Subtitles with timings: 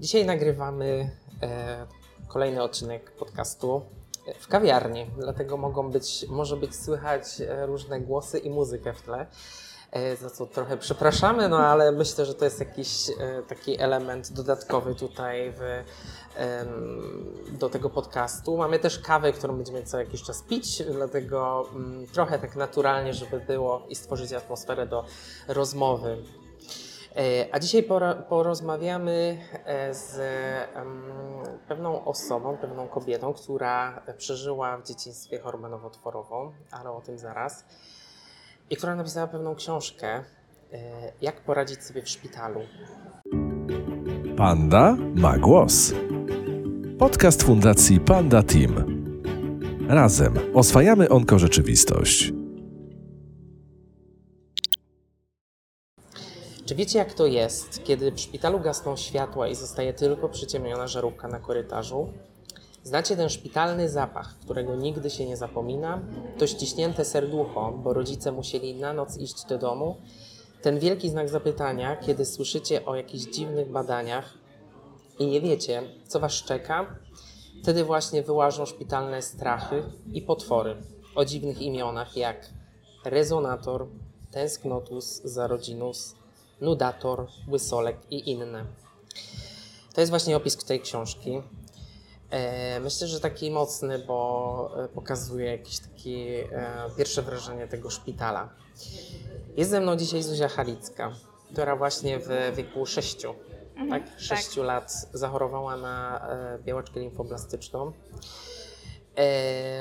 [0.00, 1.10] Dzisiaj nagrywamy
[1.42, 1.86] e,
[2.28, 3.82] kolejny odcinek podcastu
[4.40, 9.26] w kawiarni, dlatego mogą być, może być słychać e, różne głosy i muzykę w tle.
[9.90, 14.32] E, za co trochę przepraszamy, no ale myślę, że to jest jakiś e, taki element
[14.32, 15.84] dodatkowy tutaj w,
[17.58, 18.56] do tego podcastu.
[18.56, 23.40] Mamy też kawę, którą będziemy co jakiś czas pić, dlatego mm, trochę tak naturalnie, żeby
[23.40, 25.04] było i stworzyć atmosferę do
[25.48, 26.16] rozmowy.
[27.16, 27.84] E, A dzisiaj
[28.28, 30.18] porozmawiamy e, z
[31.68, 37.64] pewną osobą, pewną kobietą, która przeżyła w dzieciństwie chorobę nowotworową, ale o tym zaraz.
[38.70, 40.22] I która napisała pewną książkę, e,
[41.20, 42.60] jak poradzić sobie w szpitalu.
[44.36, 45.92] Panda ma głos.
[46.98, 48.96] Podcast Fundacji Panda Team.
[49.88, 52.35] Razem oswajamy onkorzeczywistość.
[56.66, 61.28] Czy wiecie, jak to jest, kiedy w szpitalu gasną światła i zostaje tylko przyciemniona żarówka
[61.28, 62.08] na korytarzu?
[62.82, 66.00] Znacie ten szpitalny zapach, którego nigdy się nie zapomina?
[66.38, 69.96] To ściśnięte serducho, bo rodzice musieli na noc iść do domu?
[70.62, 74.34] Ten wielki znak zapytania, kiedy słyszycie o jakichś dziwnych badaniach
[75.18, 76.96] i nie wiecie, co was czeka?
[77.62, 79.82] Wtedy właśnie wyłażą szpitalne strachy
[80.12, 80.76] i potwory
[81.14, 82.50] o dziwnych imionach jak
[83.04, 83.86] rezonator,
[84.30, 86.14] tęsknotus, zarodzinus,
[86.60, 88.64] nudator, łysolek i inne.
[89.94, 91.42] To jest właśnie opis tej książki.
[92.30, 98.48] E, Myślę, że taki mocny, bo e, pokazuje jakieś takie e, pierwsze wrażenie tego szpitala.
[99.56, 101.12] Jest ze mną dzisiaj Zuzia Halicka,
[101.52, 103.16] która właśnie w wieku 6,
[103.90, 104.02] tak?
[104.18, 106.26] 6 lat zachorowała na
[106.64, 107.92] białaczkę limfoblastyczną.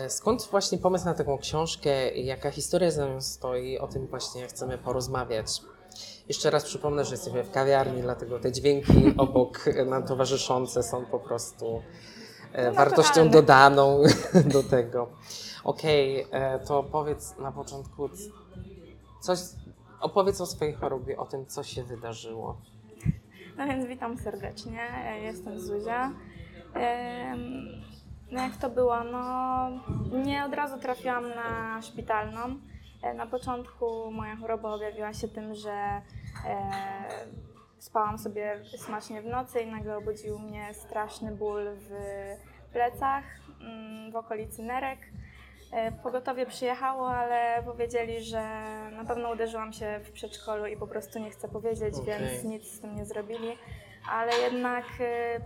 [0.08, 2.16] Skąd właśnie pomysł na taką książkę?
[2.16, 3.78] Jaka historia za nią stoi?
[3.78, 5.62] O tym właśnie chcemy porozmawiać.
[6.28, 11.20] Jeszcze raz przypomnę, że jesteśmy w kawiarni, dlatego te dźwięki obok nam towarzyszące są po
[11.20, 11.82] prostu
[12.54, 14.04] e, wartością dodaną
[14.54, 15.10] do tego.
[15.64, 18.10] Okej, e, to powiedz na początku
[19.20, 19.40] coś,
[20.00, 22.58] opowiedz o swojej chorobie, o tym, co się wydarzyło.
[23.58, 26.12] No więc witam serdecznie, e, jestem Zuzia.
[28.32, 29.04] No jak to było?
[29.04, 29.70] No
[30.26, 32.56] nie od razu trafiłam na szpitalną.
[33.06, 36.02] E, Na początku moja choroba objawiła się tym, że e,
[37.80, 41.90] spałam sobie smacznie w nocy i nagle obudził mnie straszny ból w
[42.74, 43.24] plecach,
[43.62, 45.00] mm, w okolicy nerek.
[45.72, 48.42] E, Pogotowie przyjechało, ale powiedzieli, że
[48.92, 52.06] na pewno uderzyłam się w przedszkolu i po prostu nie chcę powiedzieć, Okej.
[52.06, 53.58] więc nic z tym nie zrobili.
[54.12, 54.86] Ale jednak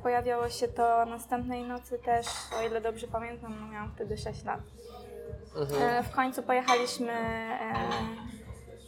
[0.03, 2.27] pojawiało się to następnej nocy też,
[2.59, 4.59] o ile dobrze pamiętam, no miałam wtedy 6 lat.
[5.55, 5.81] Mhm.
[5.83, 7.73] E, W końcu pojechaliśmy, e,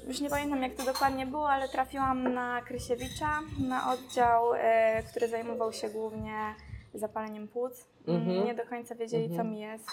[0.07, 5.27] już nie pamiętam jak to dokładnie było, ale trafiłam na Krysiewicza, na oddział, e, który
[5.27, 6.55] zajmował się głównie
[6.93, 7.87] zapaleniem płuc.
[8.07, 8.45] Mhm.
[8.45, 9.51] Nie do końca wiedzieli, co Mhm.
[9.51, 9.89] mi jest.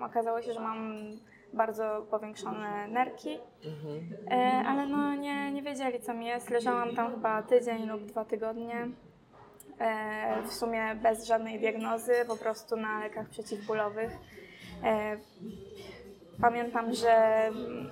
[0.00, 1.02] Okazało się, że mam
[1.52, 4.00] bardzo powiększone nerki, Mhm.
[4.30, 6.50] e, ale no nie, nie wiedzieli, co mi jest.
[6.50, 8.88] Leżałam tam chyba tydzień lub dwa tygodnie.
[9.78, 14.12] E, W sumie bez żadnej diagnozy, po prostu na lekach przeciwbólowych.
[14.84, 15.16] E,
[16.46, 17.42] Pamiętam, że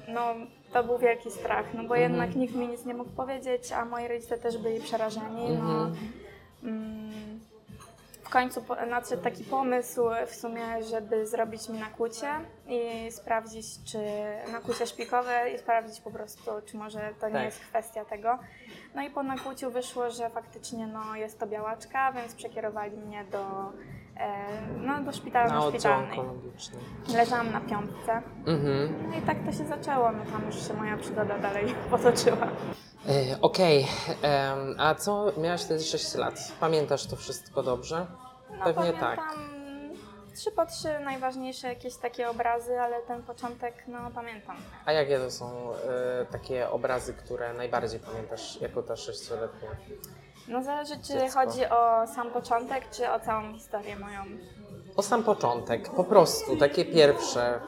[0.09, 0.35] no,
[0.73, 2.13] to był wielki strach, no bo Mhm.
[2.13, 5.49] jednak nikt mi nic nie mógł powiedzieć, a moi rodzice też byli przerażeni.
[5.59, 5.97] No, Mhm.
[6.65, 7.41] mm,
[8.23, 12.29] w końcu nadszedł taki pomysł w sumie, żeby zrobić mi nakłucie
[12.69, 13.99] i sprawdzić, czy
[14.53, 17.45] nakłucie szpikowe i sprawdzić po prostu, czy może to nie Tak.
[17.45, 18.39] jest kwestia tego.
[18.95, 23.73] No i po nakłuciu wyszło, że faktycznie no, jest to białaczka, więc przekierowali mnie do,
[24.77, 26.21] no, do szpitala Na szpitalnej.
[27.15, 28.23] Leżałam na piątce.
[28.47, 29.09] Mhm.
[29.11, 32.47] No i tak to się zaczęło, no tam już się moja przygoda dalej potoczyła.
[33.09, 33.87] E, Okej,
[34.23, 36.53] em, a co miałaś wtedy 6 lat?
[36.61, 38.07] Pamiętasz to wszystko dobrze?
[38.51, 39.35] No Pewnie pamiętam tak.
[40.37, 44.57] trzy po trzy najważniejsze jakieś takie obrazy, ale ten początek, no pamiętam.
[44.87, 49.69] A jakie to są e, takie obrazy, które najbardziej pamiętasz jako ta sześcioletnia?
[50.51, 51.41] No zależy, czy Dziecko.
[51.41, 54.23] chodzi o sam początek, czy o całą historię moją.
[54.97, 57.61] O sam początek, po prostu, takie pierwsze.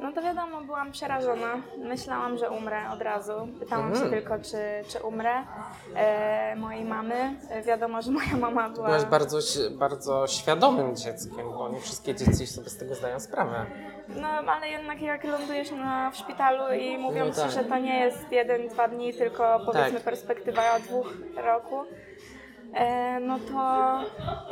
[0.00, 1.54] No to wiadomo, byłam przerażona.
[1.78, 3.32] Myślałam, że umrę od razu.
[3.60, 4.04] Pytałam Mhm.
[4.04, 4.58] się tylko, czy,
[4.88, 5.42] czy umrę.
[5.94, 7.36] E, mojej mamy.
[7.50, 8.86] E, wiadomo, że moja mama była...
[8.86, 9.38] Byłaś bardzo,
[9.70, 13.66] bardzo świadomym dzieckiem, bo nie wszystkie dzieci sobie z tego zdają sprawę.
[14.08, 17.50] No, ale jednak jak lądujesz na, w szpitalu i mówią No ci, tak.
[17.50, 20.02] że to nie jest jeden, dwa dni, tylko powiedzmy Tak.
[20.02, 21.84] perspektywa dwóch roku,
[22.74, 24.00] e, no to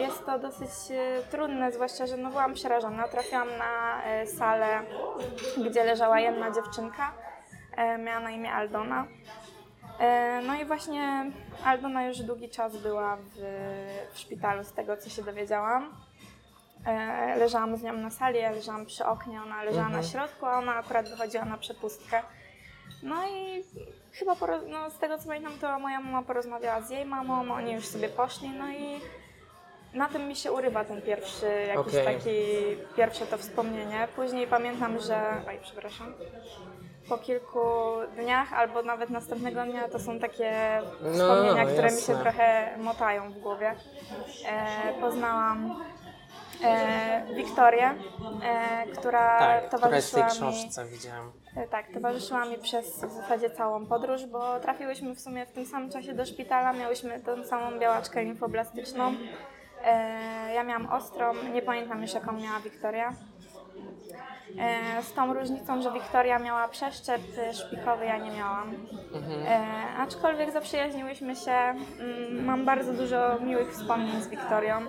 [0.02, 3.08] jest to dosyć e, trudne, zwłaszcza, że no byłam przerażona.
[3.08, 4.80] Trafiłam na e, salę,
[5.70, 7.12] gdzie leżała jedna dziewczynka,
[7.98, 9.06] miała na imię Aldona.
[10.46, 11.30] No i właśnie
[11.64, 13.38] Aldona już długi czas była w,
[14.12, 15.92] w szpitalu, z tego co się dowiedziałam.
[16.86, 20.02] E, Leżałam z nią na sali, ja leżałam przy oknie, ona leżała Mhm.
[20.02, 22.22] na środku, a ona akurat wychodziła na przepustkę.
[23.02, 23.64] No i
[24.12, 27.72] chyba poro- no, z tego co pamiętam, to moja mama porozmawiała z jej mamą, oni
[27.72, 29.00] już sobie poszli, no i
[29.94, 32.04] na tym mi się urywa ten pierwszy, jakiś Okej.
[32.04, 32.30] taki,
[32.96, 34.08] pierwsze to wspomnienie.
[34.16, 36.14] Później pamiętam, że, oj przepraszam,
[37.08, 37.60] po kilku
[38.16, 40.52] dniach albo nawet następnego dnia to są takie
[41.02, 42.20] No, wspomnienia, które mi się jasne.
[42.22, 43.74] trochę motają w głowie.
[44.48, 45.80] E, poznałam
[46.64, 47.90] e, Wiktorię,
[48.44, 50.56] e, która Tak, która jest w tej towarzyszyła mi...
[50.56, 51.32] książce, widziałam.
[51.56, 55.66] E, Tak, towarzyszyła mi przez w zasadzie całą podróż, bo trafiłyśmy w sumie w tym
[55.66, 59.14] samym czasie do szpitala, miałyśmy tą samą białaczkę limfoblastyczną.
[59.84, 63.12] E, ja miałam ostrą, nie pamiętam już jaką miała Wiktoria.
[64.58, 67.20] E, z tą różnicą, że Wiktoria miała przeszczep
[67.52, 68.74] szpikowy, ja nie miałam.
[69.48, 69.60] E,
[69.98, 74.80] aczkolwiek zaprzyjaźniłyśmy się, mm, mam bardzo dużo miłych wspomnień z Wiktorią.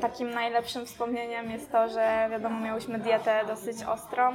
[0.00, 4.32] Takim najlepszym wspomnieniem jest to, że wiadomo, miałyśmy dietę dosyć ostrą.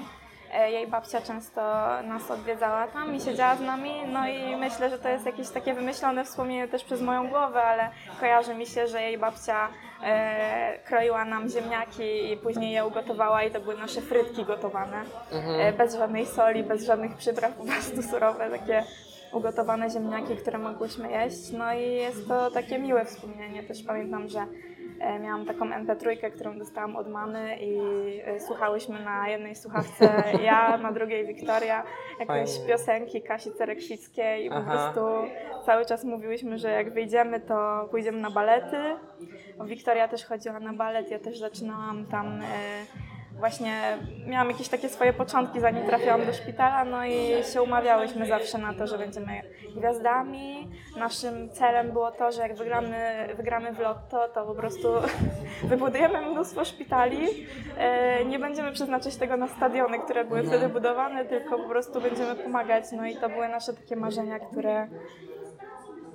[0.53, 1.61] E, Jej babcia często
[2.03, 5.73] nas odwiedzała tam i siedziała z nami, no i myślę, że to jest jakieś takie
[5.73, 9.67] wymyślone wspomnienie też przez moją głowę, ale kojarzy mi się, że jej babcia
[10.03, 15.01] e, kroiła nam ziemniaki i później je ugotowała i to były nasze frytki gotowane,
[15.59, 18.83] e, bez żadnej soli, bez żadnych przypraw, po prostu surowe, takie
[19.33, 21.51] ugotowane ziemniaki, które mogłyśmy jeść.
[21.51, 23.63] No i jest to takie miłe wspomnienie.
[23.63, 24.45] Też pamiętam, że
[25.21, 27.77] miałam taką MP3, którą dostałam od mamy i
[28.25, 31.83] e, słuchałyśmy na jednej słuchawce ja, na drugiej Wiktoria,
[32.19, 32.67] jakieś Fajnie.
[32.67, 34.71] piosenki Kasi Cerekwickiej i po Aha.
[34.71, 35.05] prostu
[35.65, 38.77] cały czas mówiłyśmy, że jak wyjdziemy, to pójdziemy na balety.
[39.65, 42.43] Wiktoria też chodziła na balet, ja też zaczynałam tam e,
[43.39, 43.97] właśnie
[44.27, 48.73] miałam jakieś takie swoje początki, zanim trafiłam do szpitala, no i się umawiałyśmy zawsze na
[48.73, 49.41] to, że będziemy
[49.75, 50.69] gwiazdami.
[50.97, 54.87] Naszym celem było to, że jak wygramy, wygramy w lotto, to po prostu
[55.69, 57.47] wybudujemy mnóstwo szpitali.
[57.77, 62.35] E, Nie będziemy przeznaczać tego na stadiony, które były wtedy budowane, tylko po prostu będziemy
[62.35, 62.83] pomagać.
[62.91, 64.87] No i to były nasze takie marzenia, które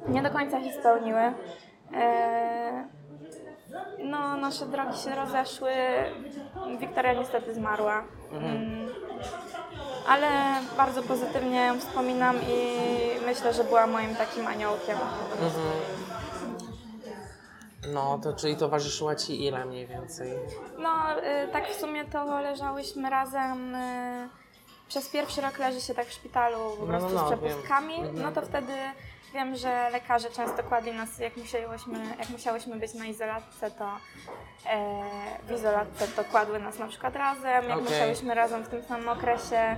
[0.09, 1.33] nie do końca się spełniły.
[3.99, 5.71] No, nasze drogi się rozeszły.
[6.81, 8.05] Wiktoria niestety zmarła.
[8.33, 8.89] Mm.
[10.09, 10.29] Ale
[10.77, 12.77] bardzo pozytywnie ją wspominam i
[13.27, 14.99] myślę, że była moim takim aniołkiem.
[17.93, 20.33] No, to czyli towarzyszyła Ci ile mniej więcej?
[20.79, 23.75] No, y, tak w sumie to leżałyśmy razem.
[23.75, 24.29] y,
[24.89, 27.39] Przez pierwszy rok leży się tak w szpitalu po No, prostu no, z wiem.
[27.41, 27.95] przepustkami.
[27.95, 28.23] Mhm.
[28.23, 28.73] No to wtedy
[29.35, 33.89] wiem, że lekarze często kładli nas, jak musiałyśmy, jak musiałyśmy być na izolatce, to
[34.71, 35.05] e,
[35.49, 37.83] w izolatce to kładły nas na przykład razem, jak Okej.
[37.83, 39.77] musiałyśmy razem w tym samym okresie.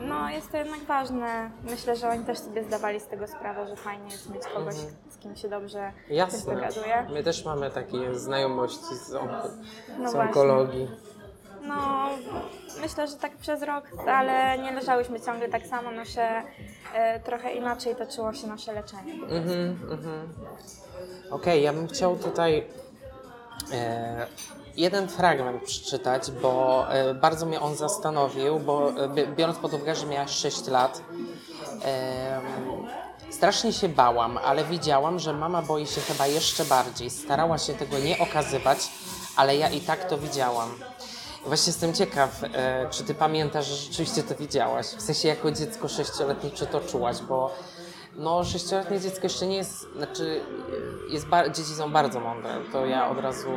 [0.00, 1.50] No jest to jednak ważne.
[1.62, 4.94] Myślę, że oni też sobie zdawali z tego sprawę, że fajnie jest mieć kogoś, Mhm.
[5.10, 6.54] z kim się dobrze Jasne.
[6.54, 7.06] dogaduje.
[7.12, 9.48] My też mamy takie znajomości z, onko-
[9.98, 10.20] No z właśnie.
[10.20, 10.88] onkologii.
[11.62, 12.08] No,
[12.80, 15.90] myślę, że tak przez rok, ale nie leżałyśmy ciągle tak samo.
[15.90, 16.42] Nasze,
[16.94, 19.12] e, trochę inaczej toczyło się nasze leczenie.
[19.12, 20.28] Mhm, mhm.
[21.30, 22.66] Okej, ja bym chciał tutaj
[23.72, 24.26] e,
[24.76, 29.94] jeden fragment przeczytać, bo e, bardzo mnie on zastanowił, bo e, bi- biorąc pod uwagę,
[29.94, 31.02] że miałaś 6 lat,
[33.30, 37.10] strasznie się bałam, ale widziałam, że mama boi się chyba jeszcze bardziej.
[37.10, 38.78] Starała się tego nie okazywać,
[39.36, 40.68] ale ja i tak to widziałam.
[41.46, 44.86] Właśnie jestem ciekaw, e, czy ty pamiętasz, że rzeczywiście to widziałaś?
[44.86, 47.54] W sensie jako dziecko sześcioletnie, czy to czułaś, bo
[48.16, 50.40] no sześcioletnie dziecko jeszcze nie jest, znaczy
[51.10, 53.50] jest dzieci są bardzo mądre, to ja od razu,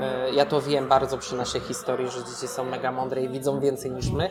[0.00, 3.60] e, ja to wiem bardzo przy naszej historii, że dzieci są mega mądre i widzą
[3.60, 4.30] więcej niż my,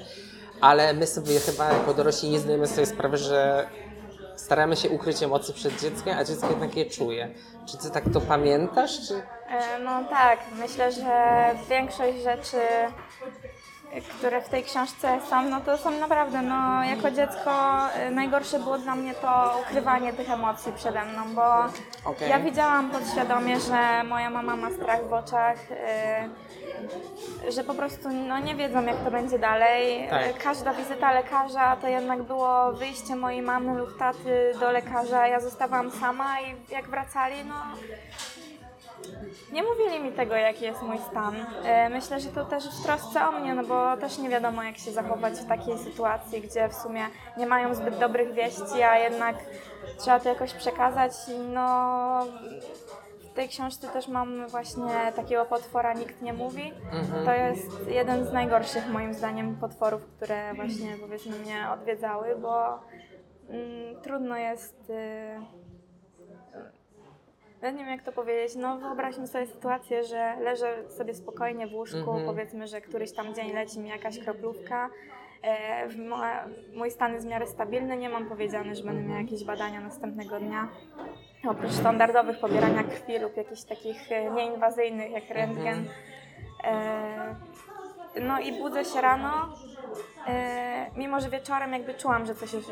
[0.61, 3.67] ale my sobie chyba jako dorośli nie zdajemy sobie sprawy, że
[4.35, 7.29] staramy się ukryć emocje przed dzieckiem, a dziecko jednak je czuje.
[7.71, 9.13] Czy ty tak to pamiętasz, czy...
[9.49, 12.57] E, No tak, myślę, że większość rzeczy,
[14.19, 17.51] które w tej książce są, no to są naprawdę, no jako dziecko
[17.93, 21.65] e, najgorsze było dla mnie to ukrywanie tych emocji przede mną, bo
[22.09, 22.29] Okej.
[22.29, 26.29] ja widziałam podświadomie, że moja mama ma strach w oczach, e,
[27.49, 30.07] że po prostu no, nie wiedzą jak to będzie dalej.
[30.09, 30.43] Tak.
[30.43, 35.91] Każda wizyta lekarza to jednak było wyjście mojej mamy lub taty do lekarza, ja zostawałam
[35.91, 37.55] sama i jak wracali, no
[39.51, 41.35] nie mówili mi tego, jaki jest mój stan.
[41.63, 44.77] E, Myślę, że to też w trosce o mnie, no bo też nie wiadomo, jak
[44.77, 49.35] się zachować w takiej sytuacji, gdzie w sumie nie mają zbyt dobrych wieści, a jednak
[49.97, 51.11] trzeba to jakoś przekazać.
[51.53, 52.25] No,
[53.35, 56.73] tej książce też mam właśnie takiego potwora Nikt nie mówi.
[57.25, 62.79] To jest jeden z najgorszych moim zdaniem potworów, które właśnie powiedzmy mnie odwiedzały, bo
[63.49, 64.89] mm, trudno jest.
[64.89, 64.93] y,
[67.61, 68.55] Ja nie wiem, jak to powiedzieć.
[68.55, 72.25] No, wyobraźmy sobie sytuację, że leżę sobie spokojnie w łóżku, Mhm.
[72.25, 74.89] powiedzmy, że któryś tam dzień leci mi jakaś kroplówka.
[75.45, 75.87] E,
[76.75, 80.39] mój stan jest w miarę stabilny, nie mam powiedziane, że będę miała jakieś badania następnego
[80.39, 80.67] dnia.
[81.47, 85.89] Oprócz standardowych pobierania krwi lub jakichś takich e, nieinwazyjnych jak rentgen.
[86.63, 87.35] E,
[88.21, 89.55] no i budzę się rano,
[90.95, 92.65] mimo że wieczorem jakby czułam, że coś już,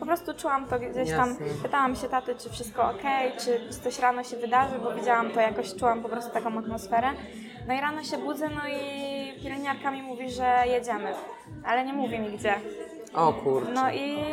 [0.00, 3.02] po prostu czułam to gdzieś tam, pytałam się taty, czy wszystko ok,
[3.38, 7.10] czy coś rano się wydarzy, bo widziałam to jakoś, czułam po prostu taką atmosferę.
[7.68, 9.13] No i rano się budzę, no i
[9.44, 11.14] pielęgniarka mi mówi, że jedziemy,
[11.64, 12.54] ale nie mówi mi gdzie.
[13.14, 13.72] O kurczę.
[13.72, 14.24] No i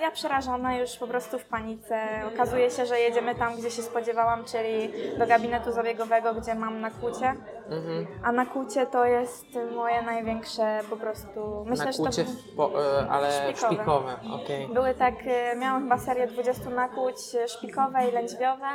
[0.00, 2.00] ja przerażona już po prostu w panice.
[2.34, 7.34] Okazuje się, że jedziemy tam, gdzie się spodziewałam, czyli do gabinetu zabiegowego, gdzie mam nakłucie.
[7.70, 8.06] Mhm.
[8.22, 11.64] A nakłucie to jest moje największe po prostu.
[11.66, 13.74] Myślę, Nakłucie, że to w po, e, ale Szpikowe.
[13.74, 14.68] szpikowe, okej.
[14.68, 18.68] były tak, e, miałam chyba serię 20 nakłuć e, szpikowe i lędźwiowe.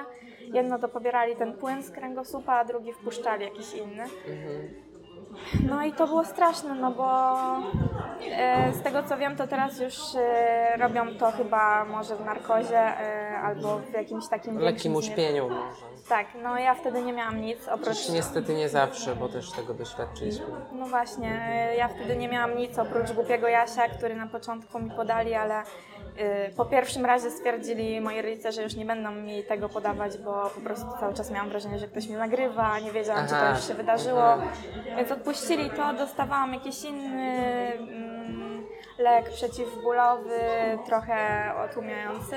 [0.54, 4.04] Jedno to pobierali ten płyn z kręgosłupa, a drugi wpuszczali jakiś inny.
[4.04, 4.86] Mhm.
[5.70, 7.38] No i to było straszne, no bo
[8.32, 12.80] e, z tego co wiem, to teraz już e, robią to chyba może w narkozie
[12.80, 15.96] e, albo w jakimś takim lekkim uśpieniu może.
[16.10, 19.74] Tak, no ja wtedy nie miałam nic oprócz Chociaż niestety nie zawsze, bo też tego
[19.74, 20.46] doświadczyliśmy.
[20.72, 21.40] No właśnie,
[21.78, 25.66] ja wtedy nie miałam nic oprócz głupiego Jasia, który na początku mi podali, ale y,
[26.58, 30.62] po pierwszym razie stwierdzili moi rodzice, że już nie będą mi tego podawać, bo po
[30.62, 33.68] prostu cały czas miałam wrażenie, że ktoś mnie nagrywa, nie wiedziałam, czy Aha, to już
[33.68, 34.24] się wydarzyło.
[34.34, 34.44] aha.
[34.98, 37.32] Więc odpuścili to, dostawałam jakiś inny
[37.78, 38.65] mm,
[38.98, 40.40] lek przeciwbólowy,
[40.86, 42.36] trochę otłumiający.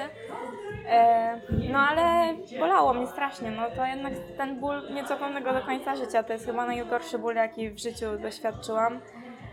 [0.86, 1.40] E,
[1.72, 6.32] No ale bolało mnie strasznie, no to jednak ten ból niecofionego do końca życia to
[6.32, 9.00] jest chyba najgorszy ból, jaki w życiu doświadczyłam.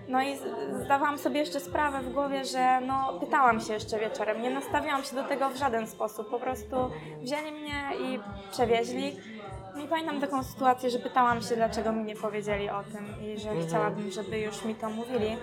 [0.07, 0.35] No i
[0.85, 5.15] zdawałam sobie jeszcze sprawę w głowie, że no pytałam się jeszcze wieczorem, nie nastawiałam się
[5.15, 6.75] do tego w żaden sposób, po prostu
[7.21, 8.19] wzięli mnie i
[8.51, 9.19] przewieźli.
[9.75, 13.39] No i pamiętam taką sytuację, że pytałam się, dlaczego mi nie powiedzieli o tym i
[13.39, 15.37] że chciałabym, żeby już mi to mówili.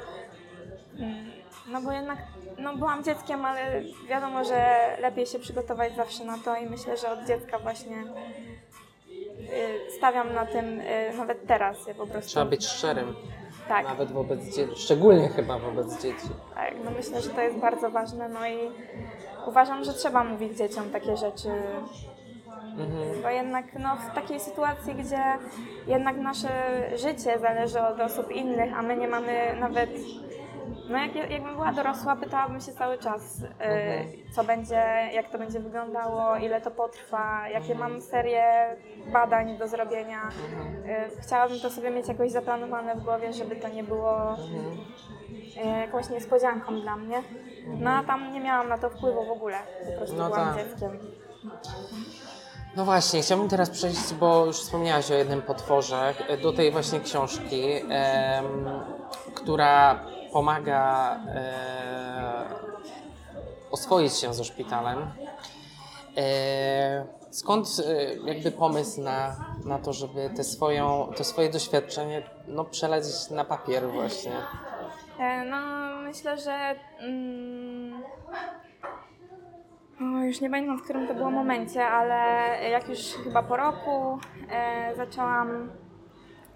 [0.98, 1.32] Mm,
[1.72, 2.18] No bo jednak
[2.58, 7.10] no byłam dzieckiem, ale wiadomo, że lepiej się przygotować zawsze na to i myślę, że
[7.12, 12.30] od dziecka właśnie y, stawiam na tym, y, nawet teraz po prostu.
[12.30, 13.14] Trzeba być szczerym,
[13.68, 16.28] tak, nawet wobec dzieci, szczególnie chyba wobec dzieci.
[16.54, 18.58] tak, no myślę, że to jest bardzo ważne, no i
[19.46, 21.48] uważam, że trzeba mówić dzieciom takie rzeczy,
[22.78, 23.22] Mhm.
[23.22, 25.22] bo jednak no, w takiej sytuacji, gdzie
[25.86, 26.48] jednak nasze
[26.98, 29.90] życie zależy od osób innych, a my nie mamy nawet.
[30.90, 35.60] No jak, jakbym była dorosła, pytałabym się cały czas, y, co będzie, jak to będzie
[35.60, 38.76] wyglądało, ile to potrwa, jakie mam serię
[39.12, 40.20] badań do zrobienia.
[41.18, 44.32] Y, chciałabym to sobie mieć jakoś zaplanowane w głowie, żeby to nie było
[45.56, 47.22] y, jakąś niespodzianką dla mnie.
[47.66, 49.56] No a tam nie miałam na to wpływu w ogóle,
[49.92, 50.64] po prostu No byłam tak.
[50.68, 50.98] dzieckiem.
[52.76, 57.72] No właśnie, chciałbym teraz przejść, bo już wspomniałaś o jednym potworze, do tej właśnie książki,
[57.72, 58.68] em,
[59.34, 60.00] która
[60.32, 62.44] pomaga e,
[63.70, 64.98] oswoić się ze szpitalem.
[66.16, 72.64] E, skąd e, jakby pomysł na, na to, żeby te swoją, to swoje doświadczenie no,
[72.64, 74.32] przelać na papier właśnie?
[75.50, 75.60] No,
[76.02, 76.74] myślę, że.
[76.98, 78.02] Mm,
[80.00, 82.16] o, już nie pamiętam, w którym to było momencie, ale
[82.70, 84.18] jak już chyba po roku
[84.50, 85.70] e, zaczęłam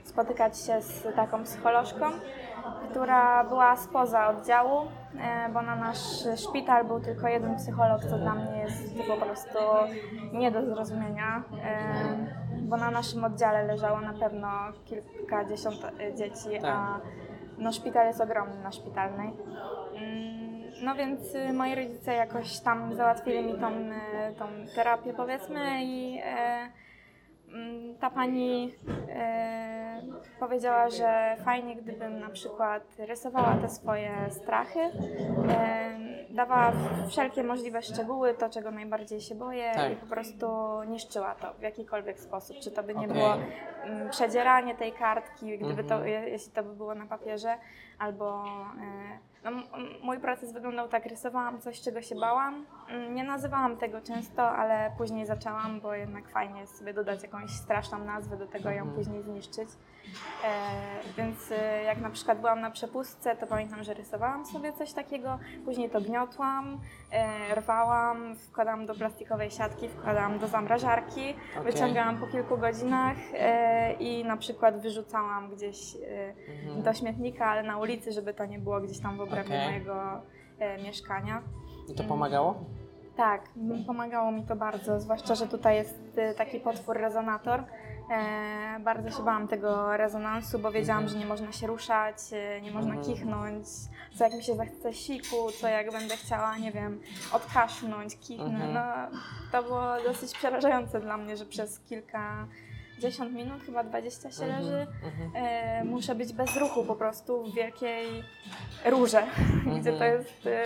[0.04, 2.06] spotykać się z taką psycholożką,
[2.90, 4.80] która była spoza oddziału,
[5.20, 9.58] e, bo na nasz szpital był tylko jeden psycholog, co dla mnie jest po prostu
[10.32, 14.48] nie do zrozumienia, e, bo na naszym oddziale leżało na pewno
[14.84, 17.00] kilkadziesiąt e, dzieci, a
[17.58, 19.32] no, szpital jest ogromny na szpitalnej.
[19.94, 20.46] Mm,
[20.82, 24.44] No więc y, moi rodzice jakoś tam załatwili mi tą, y, tą
[24.74, 26.20] terapię powiedzmy i
[27.48, 28.72] mm, ta pani
[30.40, 34.80] powiedziała, że fajnie gdybym na przykład rysowała te swoje strachy,
[36.30, 36.72] dawała
[37.08, 39.92] wszelkie możliwe szczegóły, to czego najbardziej się boję Tak.
[39.92, 40.46] i po prostu
[40.88, 42.56] niszczyła to w jakikolwiek sposób.
[42.62, 43.12] Czy to by nie Okej.
[43.12, 43.34] było
[43.84, 46.12] mm, przedzieranie tej kartki, gdyby to, Mhm.
[46.12, 47.54] je- jeśli to by było na papierze,
[47.98, 49.50] albo e, no,
[50.02, 52.66] mój proces wyglądał tak, rysowałam coś, czego się bałam.
[52.90, 57.50] Mm, Nie nazywałam tego często, ale później zaczęłam, bo jednak fajnie jest sobie dodać jakąś
[57.50, 58.96] straszną nazwę do tego i ją Mhm.
[58.96, 59.68] później zniszczyć.
[60.44, 60.48] E,
[61.16, 65.38] więc e, jak na przykład byłam na przepustce, to pamiętam, że rysowałam sobie coś takiego,
[65.64, 66.80] później to gniotłam,
[67.12, 71.72] e, rwałam, wkładałam do plastikowej siatki, wkładałam do zamrażarki, Okej.
[71.72, 73.16] wyciągałam po kilku godzinach
[74.00, 75.96] i na przykład wyrzucałam gdzieś
[76.64, 76.82] Mhm.
[76.82, 79.68] do śmietnika, ale na ulicy, żeby to nie było gdzieś tam w obrębie Okej.
[79.70, 80.22] mojego
[80.82, 81.42] mieszkania.
[81.88, 82.64] I to pomagało?
[83.16, 83.42] Tak,
[83.86, 87.64] pomagało mi to bardzo, zwłaszcza, że tutaj jest taki potwór rezonator.
[88.10, 92.16] E, bardzo się bałam tego rezonansu, bo wiedziałam, że nie można się ruszać,
[92.58, 93.06] y, nie można Mhm.
[93.14, 93.66] kichnąć,
[94.18, 97.00] co jak mi się zachce siku, co jak będę chciała, nie wiem,
[97.32, 98.44] odkasznąć, kichnę.
[98.44, 98.74] Mhm.
[98.74, 99.18] No,
[99.52, 102.46] to było dosyć przerażające dla mnie, że przez kilka
[102.98, 104.86] dziesiąt minut, chyba 20 się Mhm, leży,
[105.34, 108.24] e, muszę być bez ruchu po prostu w wielkiej
[108.84, 109.26] rurze,
[109.80, 110.62] gdzie to jest y,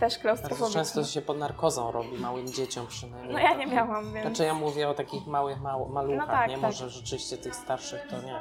[0.14, 0.80] Bardzo klaustrofobiczne.
[0.80, 3.32] często się pod narkozą robi, małym dzieciom przynajmniej.
[3.32, 4.26] No ja nie miałam, więc...
[4.26, 6.54] Znaczy ja mówię o takich małych mał, maluchach, No tak, nie?
[6.54, 6.62] tak.
[6.62, 8.36] Może rzeczywiście tych starszych to nie.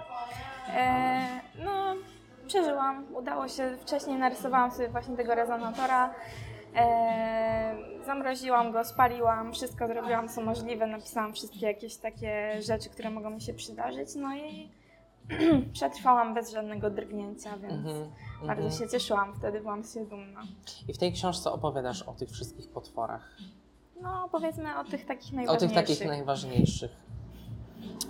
[0.73, 1.19] E,
[1.65, 1.95] no,
[2.47, 3.05] przeżyłam.
[3.15, 3.77] Udało się.
[3.81, 6.13] Wcześniej narysowałam sobie właśnie tego rezonatora.
[6.75, 10.87] E, zamroziłam go, spaliłam, wszystko zrobiłam co możliwe.
[10.87, 14.09] Napisałam wszystkie jakieś takie rzeczy, które mogą mi się przydarzyć.
[14.15, 14.71] No i
[15.73, 18.11] przetrwałam bez żadnego drgnięcia, więc Mhm,
[18.47, 18.81] bardzo mhm.
[18.81, 19.33] się cieszyłam.
[19.35, 20.41] Wtedy byłam siebie dumna.
[20.87, 23.37] I w tej książce opowiadasz o tych wszystkich potworach.
[24.01, 25.69] No, powiedzmy o tych takich O najważniejszych.
[25.69, 26.91] tych takich najważniejszych.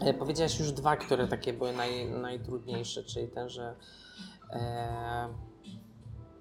[0.02, 3.76] E, Powiedziałaś już dwa, które takie były naj, najtrudniejsze, czyli ten, że
[4.50, 5.28] e,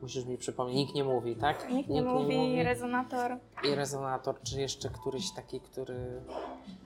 [0.03, 1.71] musisz mi przypomnieć, nikt nie mówi, tak?
[1.71, 3.37] Nikt nie mówi, rezonator.
[3.65, 6.23] I rezonator, czy jeszcze któryś taki, który...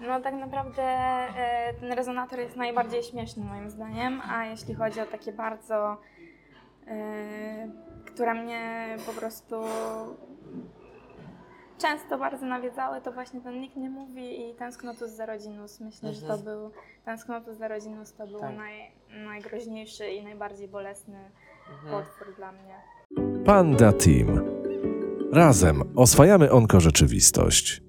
[0.00, 5.06] No tak naprawdę e, ten rezonator jest najbardziej śmieszny moim zdaniem, a jeśli chodzi o
[5.06, 5.96] takie bardzo,
[8.06, 9.56] które mnie po prostu
[11.78, 15.80] często bardzo nawiedzały, to właśnie ten Nikt nie mówi i Tęsknotus za rodzinus.
[15.80, 16.42] Myślę, że to Mhm.
[16.44, 16.70] był,
[17.04, 18.56] Tęsknotus za rodzinus to był Tak.
[18.56, 18.90] naj,
[19.24, 21.18] najgroźniejszy i najbardziej bolesny
[21.72, 21.92] Mhm.
[22.04, 22.74] potwór dla mnie.
[23.44, 24.40] Panda Team.
[25.32, 27.82] Razem oswajamy onkorzeczywistość.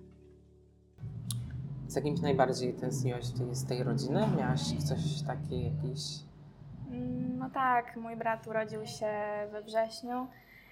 [1.88, 4.26] Z jakimś najbardziej tęskniłaś tej, z tej rodziny?
[4.38, 6.02] Miałaś coś takiej jakiś...
[6.92, 9.08] Mm, No tak, mój brat urodził się
[9.52, 10.28] we wrześniu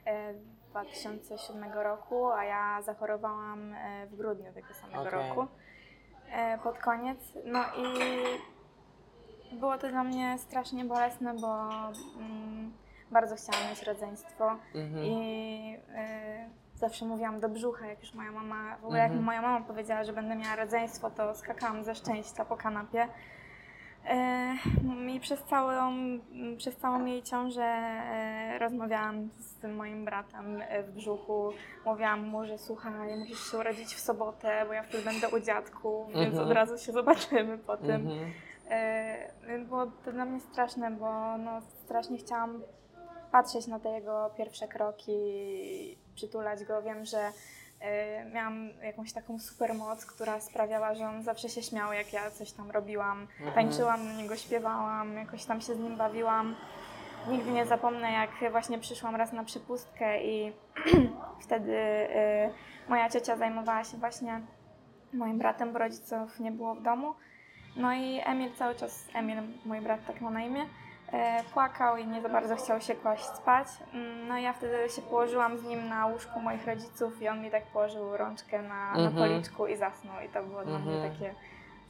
[0.06, 0.34] e,
[0.70, 5.30] 2007 roku, a ja zachorowałam e, w grudniu tego samego Okej.
[5.30, 5.48] roku.
[6.32, 7.20] e, Pod koniec.
[7.46, 7.96] No i
[9.60, 11.70] było to dla mnie strasznie bolesne, bo
[12.20, 12.74] mm,
[13.12, 15.06] bardzo chciałam mieć rodzeństwo Mhm.
[15.06, 19.18] i e, zawsze mówiłam do brzucha, jak już moja mama, w ogóle Mhm.
[19.20, 23.08] jak moja mama powiedziała, że będę miała rodzeństwo, to skakałam ze szczęścia po kanapie.
[24.08, 24.56] E,
[25.16, 25.94] I przez całą,
[26.58, 31.52] przez całą jej ciążę e, rozmawiałam z moim bratem e, w brzuchu.
[31.86, 36.08] Mówiłam mu, że słuchaj, musisz się urodzić w sobotę, bo ja wtedy będę u dziadków,
[36.08, 36.48] więc Mhm.
[36.48, 38.10] od razu się zobaczymy po tym.
[38.12, 39.66] Mhm.
[39.68, 42.62] Było to dla mnie straszne, bo no, strasznie chciałam
[43.32, 45.18] patrzeć na te jego pierwsze kroki,
[46.16, 46.82] przytulać go.
[46.82, 47.32] Wiem, że
[48.34, 52.72] miałam jakąś taką supermoc, która sprawiała, że on zawsze się śmiał, jak ja coś tam
[52.72, 53.22] robiłam.
[53.22, 53.54] Mhm.
[53.54, 56.56] Tańczyłam na niego, śpiewałam, jakoś tam się z nim bawiłam.
[57.28, 60.54] Nigdy nie zapomnę, jak właśnie przyszłam raz na przepustkę i
[61.46, 62.50] wtedy e,
[62.90, 64.42] moja ciocia zajmowała się właśnie
[65.14, 67.14] moim bratem, bo rodziców nie było w domu.
[67.76, 70.68] No i Emil cały czas, Emil, mój brat tak ma na imię, e,
[71.54, 73.68] płakał i nie za bardzo chciał się kłaść spać.
[73.94, 77.52] Mm, No ja wtedy się położyłam z nim na łóżku moich rodziców i on mi
[77.52, 79.16] tak położył rączkę na, na Mhm.
[79.16, 81.12] policzku i zasnął i to było dla mnie Mhm.
[81.14, 81.34] takie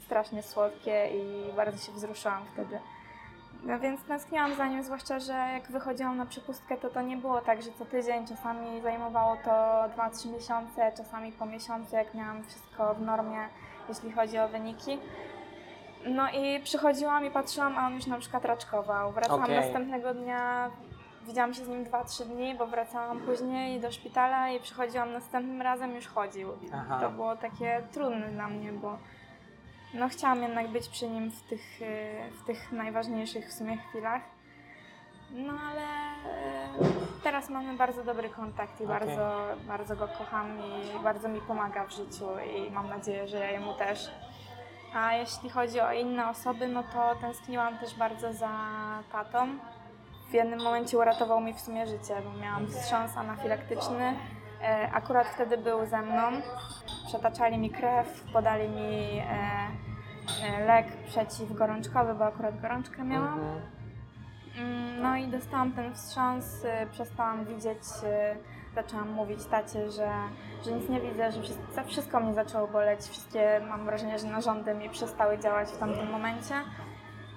[0.06, 2.80] strasznie słodkie i bardzo się wzruszyłam wtedy.
[3.64, 7.42] No więc tęskniłam za nim, zwłaszcza, że jak wychodziłam na przepustkę, to to nie było
[7.42, 9.52] tak, że co tydzień, czasami zajmowało to
[9.98, 13.48] 2-3 miesiące, czasami po miesiącu, jak miałam wszystko w normie,
[13.90, 14.98] jeśli chodzi o wyniki.
[16.06, 19.12] No i przychodziłam i patrzyłam, a on już na przykład raczkował.
[19.12, 19.56] Wracałam Okej.
[19.56, 20.72] następnego dnia,
[21.28, 25.96] widziałam się z nim 2-3 dni, bo wracałam później do szpitala i przychodziłam następnym razem,
[25.96, 26.50] już chodził.
[26.74, 27.00] Aha.
[27.02, 28.98] to było takie trudne dla mnie, bo
[29.94, 34.22] no chciałam jednak być przy nim w tych, y, w tych najważniejszych w sumie chwilach.
[35.32, 38.88] No ale y, teraz mamy bardzo dobry kontakt i Okej.
[38.88, 43.52] bardzo, bardzo go kocham i bardzo mi pomaga w życiu i mam nadzieję, że ja
[43.52, 44.12] jemu też.
[44.94, 48.50] A jeśli chodzi o inne osoby, no to tęskniłam też bardzo za
[49.12, 49.48] tatą.
[50.30, 54.14] W jednym momencie uratował mi w sumie życie, bo miałam wstrząs anafilaktyczny.
[54.62, 56.22] E, Akurat wtedy był ze mną.
[57.08, 59.24] Przetaczali mi krew, podali mi e,
[60.44, 63.40] e, lek przeciwgorączkowy, bo akurat gorączkę miałam.
[63.40, 63.62] Mhm.
[64.58, 68.38] Mm, No i dostałam ten wstrząs, y, przestałam widzieć, y,
[68.76, 70.10] zaczęłam mówić tacie, że,
[70.66, 74.74] że nic nie widzę, że wszystko, wszystko mnie zaczęło boleć, wszystkie mam wrażenie, że narządy
[74.74, 76.56] mi przestały działać w tamtym momencie.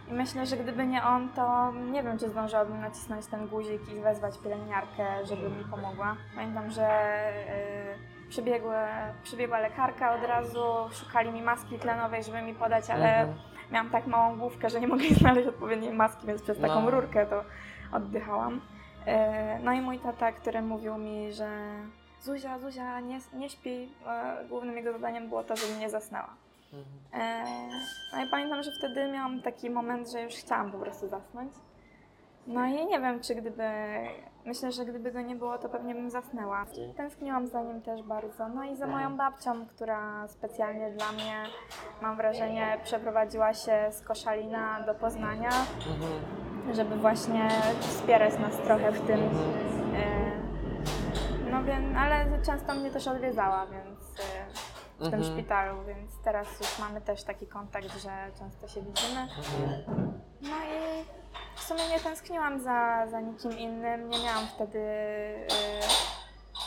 [0.09, 4.01] I myślę, że gdyby nie on, to nie wiem, czy zdążyłabym nacisnąć ten guzik i
[4.01, 6.17] wezwać pielęgniarkę, żeby mi pomogła.
[6.35, 6.89] Pamiętam, że
[8.25, 8.87] y, przybiegła,
[9.23, 13.39] przybiegła lekarka od razu, szukali mi maski tlenowej, żeby mi podać, ale Mhm.
[13.73, 16.91] miałam tak małą główkę, że nie mogli znaleźć odpowiedniej maski, więc przez taką No.
[16.91, 17.45] rurkę to
[17.93, 18.61] oddychałam.
[19.09, 21.49] E, No i mój tata, który mówił mi, że,
[22.21, 23.93] Zuzia, Zuzia, nie, nie śpi.
[24.49, 26.35] Głównym jego zadaniem było to, żeby nie zasnęła.
[27.13, 27.45] E,
[28.13, 31.53] No i pamiętam, że wtedy miałam taki moment, że już chciałam po prostu zasnąć.
[32.47, 33.65] No i nie wiem, czy gdyby.
[34.49, 36.65] Myślę, że gdyby go nie było, to pewnie bym zasnęła.
[36.97, 38.49] Tęskniłam za nim też bardzo.
[38.49, 41.43] No i za moją babcią, która specjalnie dla mnie,
[42.03, 45.49] mam wrażenie, przeprowadziła się z Koszalina do Poznania,
[45.91, 46.75] Mhm.
[46.75, 47.49] żeby właśnie
[47.81, 49.21] wspierać nas trochę w tym.
[49.21, 49.95] Mhm.
[49.95, 50.39] E,
[51.51, 53.99] No więc, ale często mnie też odwiedzała, więc
[54.99, 55.25] w tym Mhm.
[55.25, 59.21] szpitalu, więc teraz już mamy też taki kontakt, że często się widzimy.
[59.21, 60.13] Mhm.
[60.43, 61.05] No i
[61.57, 64.79] w sumie nie tęskniłam za, za nikim innym, nie miałam wtedy...
[64.79, 66.19] y,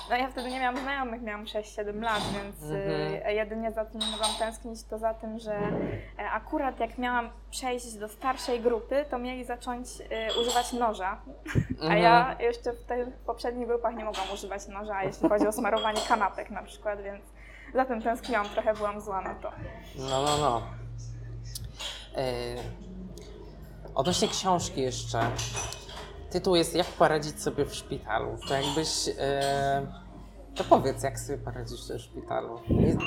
[0.10, 3.36] No ja wtedy nie miałam znajomych, miałam 6-7 lat, więc y, Mhm.
[3.36, 5.54] jedynie za tym mogłam tęsknić to za tym, że
[6.20, 11.22] e, akurat jak miałam przejść do starszej grupy, to mieli zacząć y, używać noża,
[11.82, 12.02] a Mhm.
[12.02, 16.50] ja jeszcze w tych poprzednich grupach nie mogłam używać noża, jeśli chodzi o smarowanie kanapek
[16.50, 17.26] na przykład, więc
[17.74, 19.52] za tym tęskniłam, trochę byłam zła na to.
[19.98, 20.62] No, no, no.
[22.16, 22.56] E,
[23.96, 25.20] odnośnie książki jeszcze.
[26.32, 28.38] Tytuł jest Jak poradzić sobie w szpitalu.
[28.48, 29.08] To jakbyś.
[29.20, 29.88] E,
[30.56, 32.60] to powiedz, jak sobie poradzisz w szpitalu.
[32.70, 32.98] Nie-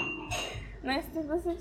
[0.82, 1.60] No jest to dosyć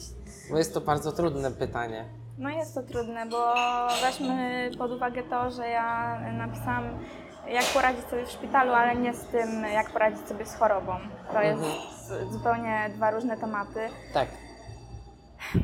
[0.52, 2.06] Bo jest to bardzo trudne pytanie.
[2.38, 3.54] No jest to trudne, bo
[4.02, 7.00] weźmy pod uwagę to, że ja napisałam
[7.48, 10.96] jak poradzić sobie w szpitalu, ale nie z tym jak poradzić sobie z chorobą.
[11.34, 11.62] To jest
[12.08, 13.90] z- zupełnie dwa różne tematy.
[14.14, 14.28] Tak.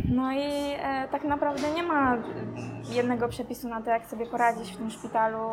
[0.10, 2.18] No i e, tak naprawdę nie ma
[2.90, 5.50] jednego przepisu na to, jak sobie poradzić w tym szpitalu.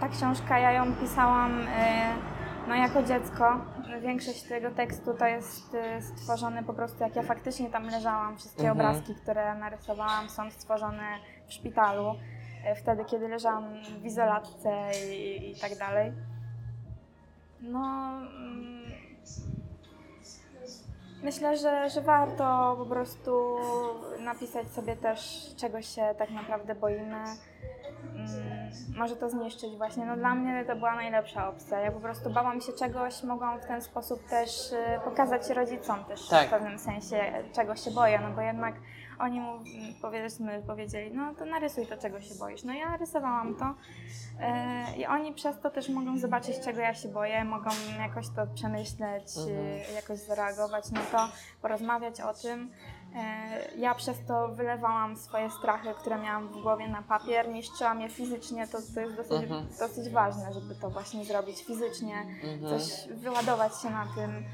[0.00, 2.08] Ta książka, ja ją pisałam e,
[2.68, 3.60] no, jako dziecko.
[4.00, 8.36] Większość tego tekstu to jest e, stworzone po prostu jak ja faktycznie tam leżałam.
[8.36, 8.78] Wszystkie Mhm.
[8.86, 11.02] obrazki, które narysowałam są stworzone
[11.48, 12.14] w szpitalu.
[12.64, 13.64] E, Wtedy, kiedy leżałam
[14.00, 14.70] w izolatce
[15.10, 16.12] i, i tak dalej.
[17.60, 18.78] No, mm,
[21.22, 23.56] Myślę, że, że warto po prostu
[24.20, 27.24] napisać sobie też, czego się tak naprawdę boimy.
[28.14, 30.06] Mm, może to zniszczyć właśnie.
[30.06, 31.80] No dla mnie to była najlepsza opcja.
[31.80, 36.28] Ja po prostu bałam się czegoś, mogłam w ten sposób też y, pokazać rodzicom też
[36.28, 36.46] Tak.
[36.46, 38.74] w pewnym sensie, czego się boję, no bo jednak
[39.20, 39.52] oni mu
[40.02, 42.64] powiedzmy powiedzieli, no to narysuj to, czego się boisz.
[42.64, 43.74] No ja rysowałam to
[44.40, 48.46] e, i oni przez to też mogą zobaczyć, czego ja się boję, mogą jakoś to
[48.54, 49.66] przemyśleć, Mhm.
[49.66, 51.28] y, jakoś zareagować na to,
[51.62, 52.70] porozmawiać o tym.
[53.16, 58.08] E, Ja przez to wylewałam swoje strachy, które miałam w głowie na papier, niszczyłam je
[58.08, 59.66] fizycznie, to, to jest dosyć, Mhm.
[59.78, 62.60] dosyć ważne, żeby to właśnie zrobić fizycznie, Mhm.
[62.68, 64.44] coś wyładować się na tym.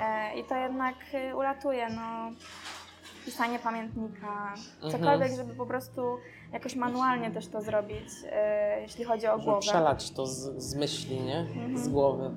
[0.00, 0.94] E, I to jednak
[1.34, 2.30] ulatuje, no,
[3.24, 4.92] pisanie pamiętnika, Mhm.
[4.92, 6.18] cokolwiek, żeby po prostu
[6.52, 9.60] jakoś manualnie też to zrobić, e, jeśli chodzi o głowę.
[9.60, 11.46] przelać to z, z myśli, nie?
[11.74, 12.30] Z głowy.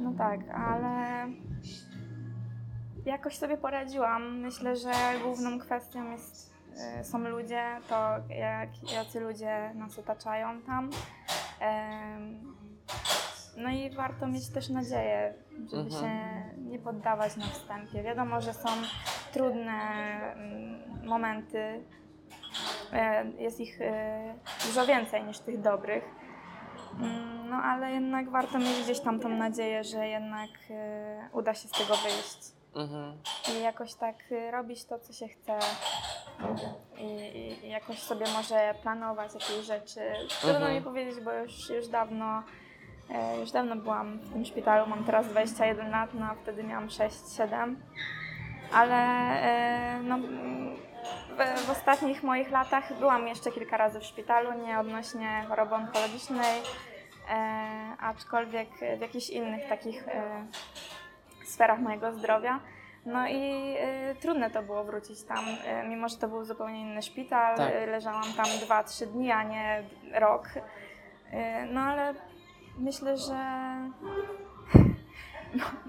[0.00, 1.26] No tak, ale
[3.04, 4.38] jakoś sobie poradziłam.
[4.40, 4.92] Myślę, że
[5.24, 6.52] główną kwestią jest,
[7.00, 7.94] y, są ludzie, to
[8.28, 10.90] jak, jacy ludzie nas otaczają tam.
[13.56, 15.34] No i warto mieć też nadzieję,
[15.70, 15.90] żeby Mhm.
[16.02, 16.10] się
[16.60, 18.02] nie poddawać na wstępie.
[18.02, 18.68] Wiadomo, że są
[19.32, 19.72] trudne
[20.32, 21.84] mm, momenty.
[22.92, 24.34] E, Jest ich e,
[24.66, 26.04] dużo więcej niż tych dobrych.
[27.00, 31.68] Mm, No ale jednak warto mieć gdzieś tam tą nadzieję, że jednak e, uda się
[31.68, 32.38] z tego wyjść.
[32.76, 33.18] Mhm.
[33.52, 34.16] I jakoś tak
[34.52, 35.58] robić to, co się chce.
[36.98, 40.00] I, i, jakoś sobie może planować jakieś rzeczy.
[40.40, 40.74] Trudno Mhm.
[40.74, 42.42] mi powiedzieć, bo już, już dawno
[43.40, 44.86] już dawno byłam w tym szpitalu.
[44.86, 47.74] Mam teraz 21 lat, no a wtedy miałam 6-7.
[48.72, 48.96] Ale
[49.42, 55.44] e, no, w, w ostatnich moich latach byłam jeszcze kilka razy w szpitalu, nie odnośnie
[55.48, 56.62] choroby onkologicznej,
[57.30, 57.36] e,
[58.00, 60.46] aczkolwiek w jakichś innych takich e,
[61.44, 62.60] sferach mojego zdrowia.
[63.06, 67.02] No i e, trudne to było wrócić tam, e, mimo że to był zupełnie inny
[67.02, 67.56] szpital.
[67.56, 67.72] Tak.
[67.74, 69.82] e, Leżałam tam 2-3 dni, a nie
[70.14, 70.48] rok.
[71.32, 72.14] E, no ale
[72.78, 73.36] myślę, że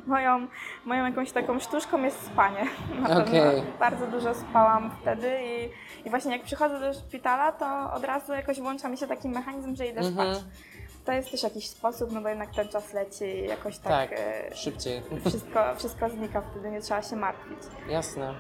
[0.08, 0.48] moją,
[0.86, 2.64] moją jakąś taką sztuczką jest spanie.
[3.02, 3.64] Na Okej.
[3.80, 5.70] bardzo dużo spałam wtedy i,
[6.08, 9.76] i właśnie jak przychodzę do szpitala, to od razu jakoś włącza mi się taki mechanizm,
[9.76, 10.36] że idę Mhm.
[10.36, 10.44] spać.
[11.06, 14.20] To jest też jakiś sposób, no bo jednak ten czas leci i jakoś tak, Tak,
[14.20, 15.02] e, szybciej.
[15.28, 17.60] wszystko, wszystko znika, wtedy nie trzeba się martwić.
[17.90, 18.34] Jasne.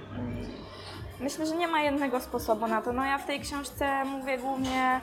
[1.19, 2.93] Myślę, że nie ma jednego sposobu na to.
[2.93, 5.01] No ja w tej książce mówię głównie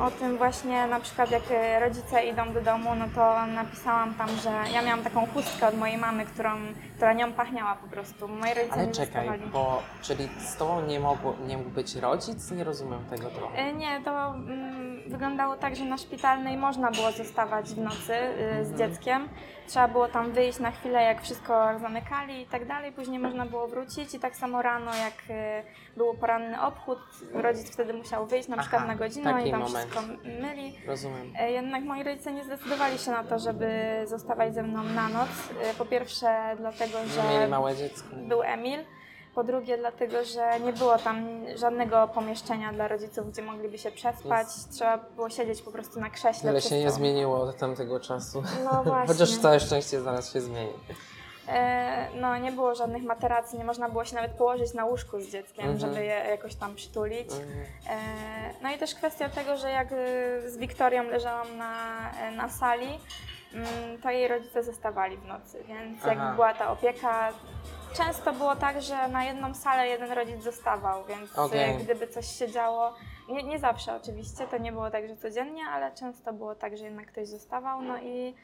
[0.00, 4.28] o tym właśnie, na przykład jak e, rodzice idą do domu, no to napisałam tam,
[4.28, 6.50] że ja miałam taką chustkę od mojej mamy, którą,
[6.96, 8.28] która nią pachniała po prostu.
[8.28, 9.50] Moi rodzice Ale mi czekaj, zostawali.
[9.52, 12.50] bo czyli z tobą nie, mogło, nie mógł być rodzic?
[12.50, 13.58] Nie rozumiem tego trochę.
[13.58, 14.81] E, Nie, to mm,
[15.12, 18.14] wyglądało tak, że na szpitalnej można było zostawać w nocy
[18.60, 19.28] y, z dzieckiem.
[19.66, 22.92] Trzeba było tam wyjść na chwilę, jak wszystko zamykali i tak dalej.
[22.92, 25.62] Później można było wrócić i tak samo rano, jak y,
[25.96, 26.98] był poranny obchód,
[27.32, 29.76] rodzic wtedy musiał wyjść na Aha, przykład na godzinę i tam moment.
[29.90, 30.78] wszystko myli.
[30.86, 31.32] Rozumiem.
[31.38, 33.68] E, Jednak moi rodzice nie zdecydowali się na to, żeby
[34.04, 35.28] zostawać ze mną na noc.
[35.62, 37.48] E, Po pierwsze dlatego, Że
[38.28, 38.80] był Emil.
[39.34, 44.46] Po drugie dlatego, że nie było tam żadnego pomieszczenia dla rodziców, gdzie mogliby się przespać.
[44.72, 46.52] Trzeba było siedzieć po prostu na krześle.
[46.52, 48.42] Przez się nie zmieniło od tamtego czasu.
[48.64, 49.14] No właśnie.
[49.14, 50.72] Chociaż całe szczęście zaraz się zmieni.
[51.48, 55.28] E, No, nie było żadnych materacji, nie można było się nawet położyć na łóżku z
[55.28, 55.78] dzieckiem, Mhm.
[55.78, 57.30] żeby je jakoś tam przytulić.
[57.32, 57.50] Mhm.
[57.90, 57.98] E,
[58.62, 59.96] No i też kwestia tego, że jak y,
[60.50, 61.74] z Wiktorią leżałam na,
[62.20, 62.98] e, na sali,
[63.54, 63.66] mm,
[64.02, 66.08] to jej rodzice zostawali w nocy, więc Aha.
[66.14, 67.28] jak była ta opieka,
[67.96, 72.48] często było tak, że na jedną salę jeden rodzic zostawał, więc e, gdyby coś się
[72.50, 72.94] działo,
[73.28, 76.84] nie, nie zawsze oczywiście, to nie było tak, że codziennie, ale często było tak, że
[76.84, 78.34] jednak ktoś zostawał, no i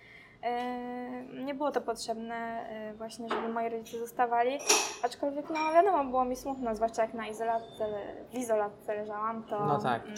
[0.42, 2.34] e, nie było to potrzebne
[2.70, 4.58] e, właśnie, żeby moi rodzice zostawali,
[5.02, 7.86] aczkolwiek no wiadomo, było mi smutno, zwłaszcza jak na izolatce,
[8.30, 10.02] w izolatce leżałam, to, No tak.
[10.04, 10.16] mm,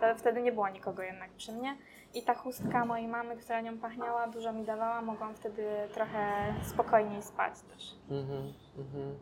[0.00, 1.76] to wtedy nie było nikogo jednak przy mnie
[2.14, 7.22] i ta chustka mojej mamy, która nią pachniała, dużo mi dawała, mogłam wtedy trochę spokojniej
[7.22, 7.96] spać też.
[8.10, 9.14] Mhm, mhm.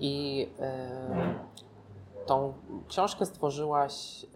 [0.00, 1.34] I e,
[2.26, 2.54] tą
[2.88, 4.26] książkę stworzyłaś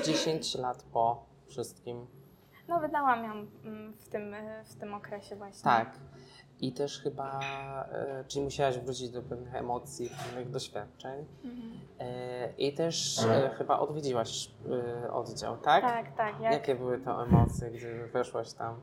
[0.00, 2.06] e, 10 lat po wszystkim.
[2.68, 3.32] No wydałam ją
[3.64, 5.64] mm, w tym, e, w tym okresie właśnie.
[5.64, 5.98] Tak.
[6.64, 7.40] I też chyba,
[7.92, 11.24] e, czyli musiałaś wrócić do pewnych emocji, pewnych doświadczeń.
[11.44, 11.72] Mhm.
[12.00, 14.50] E, I też e, chyba odwiedziłaś
[15.04, 15.82] e, oddział, tak?
[15.84, 16.40] Tak, tak.
[16.40, 18.74] Jak, Jakie były to emocje, gdy weszłaś tam?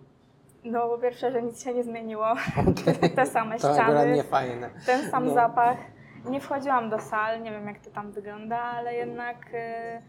[0.64, 2.32] No po pierwsze, że nic się nie zmieniło.
[2.32, 3.10] Okej.
[3.16, 4.70] Te same To ściany, nie fajne.
[4.86, 5.34] ten sam No.
[5.34, 5.78] zapach.
[6.26, 10.02] Nie wchodziłam do sal, nie wiem jak to tam wygląda, ale jednak e,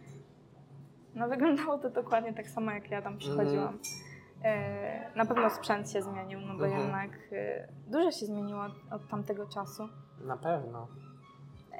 [1.14, 3.74] no, wyglądało to dokładnie tak samo jak ja tam przychodziłam.
[3.74, 4.11] E,
[5.16, 6.82] Na pewno sprzęt się zmienił, no bo Mhm.
[6.82, 9.88] jednak e, dużo się zmieniło od, od tamtego czasu.
[10.20, 10.86] Na pewno.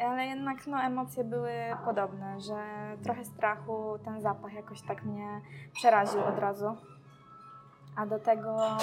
[0.00, 1.52] Ale jednak no, emocje były
[1.84, 2.56] podobne, że
[3.04, 5.40] trochę strachu, ten zapach jakoś tak mnie
[5.74, 6.76] przeraził od razu.
[7.96, 8.76] A do tego e,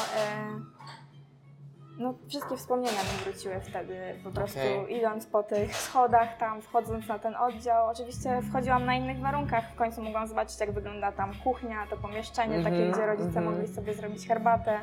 [1.99, 4.97] no, wszystkie wspomnienia mi wróciły wtedy, po prostu Okej.
[4.97, 7.88] idąc po tych schodach tam, wchodząc na ten oddział.
[7.88, 12.55] Oczywiście wchodziłam na innych warunkach, w końcu mogłam zobaczyć jak wygląda tam kuchnia, to pomieszczenie
[12.55, 13.45] Mhm, takie, gdzie rodzice mhm.
[13.45, 14.79] mogli sobie zrobić herbatę.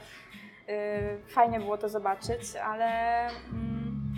[0.69, 2.87] Y, Fajnie było to zobaczyć, ale
[3.27, 4.15] mm,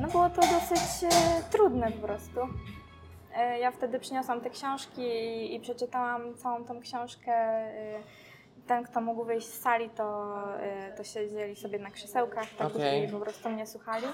[0.00, 2.40] no było to dosyć e, trudne po prostu.
[3.36, 7.32] E, Ja wtedy przyniosłam te książki i, i przeczytałam całą tą książkę.
[8.66, 13.08] Ten, kto mógł wyjść z sali, to, e, to siedzieli sobie na krzesełkach takich Okej.
[13.08, 14.06] i po prostu mnie słuchali.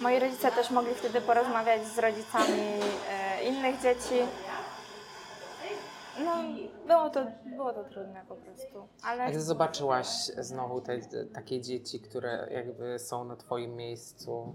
[0.00, 2.60] Moi rodzice też mogli wtedy porozmawiać z rodzicami
[3.10, 4.14] e, innych dzieci.
[6.24, 6.32] No,
[6.86, 10.06] było to, było to trudne po prostu, ale gdy zobaczyłaś
[10.38, 10.98] znowu te
[11.34, 14.54] takie dzieci, które jakby są na Twoim miejscu,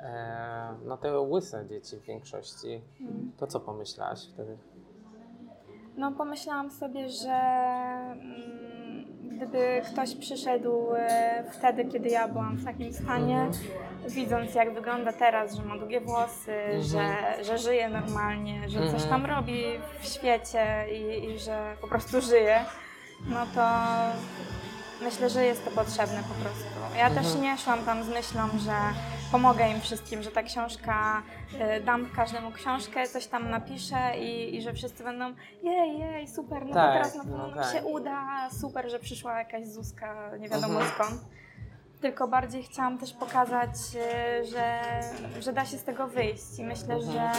[0.00, 3.32] e, no te łyse dzieci w większości, Mm.
[3.38, 4.58] to co pomyślałaś wtedy?
[5.96, 7.32] No, pomyślałam sobie, że
[8.12, 9.04] mm,
[9.36, 13.46] gdyby ktoś przyszedł e, wtedy, kiedy ja byłam w takim stanie,
[14.08, 17.04] widząc jak wygląda teraz, że ma długie włosy, że,
[17.44, 19.10] że żyje normalnie, że coś Mhm.
[19.10, 19.64] tam robi
[20.00, 22.58] w świecie i, i że po prostu żyje,
[23.26, 23.68] no to
[25.04, 26.64] myślę, że jest to potrzebne po prostu.
[26.98, 27.42] Ja też Mhm.
[27.42, 28.72] nie szłam tam z myślą, że
[29.34, 31.22] pomogę im wszystkim, że ta książka,
[31.78, 36.66] y, dam każdemu książkę, coś tam napiszę i, i że wszyscy będą jej, jej, super,
[36.66, 37.72] no Tak, to teraz na no pewno nam tak.
[37.72, 40.90] się uda, super, że przyszła jakaś Zuzka, nie wiadomo Mhm.
[40.94, 41.20] skąd.
[42.00, 43.70] Tylko bardziej chciałam też pokazać,
[44.40, 44.80] y, że,
[45.40, 47.12] że da się z tego wyjść i myślę, Mhm.
[47.12, 47.30] że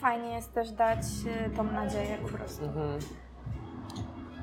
[0.00, 1.02] fajnie jest też dać
[1.46, 2.64] y, tą nadzieję po prostu.
[2.64, 2.98] Mhm.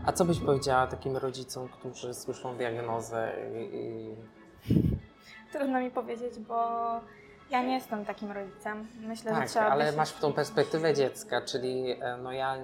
[0.05, 4.15] A co byś powiedziała takim rodzicom, którzy słyszą diagnozę i, i
[5.51, 6.55] Trudno mi powiedzieć, bo
[7.49, 8.87] ja nie jestem takim rodzicem.
[9.01, 12.55] Myślę, że tak, trzeba ale masz tą perspektywę dziecka, czyli e, no ja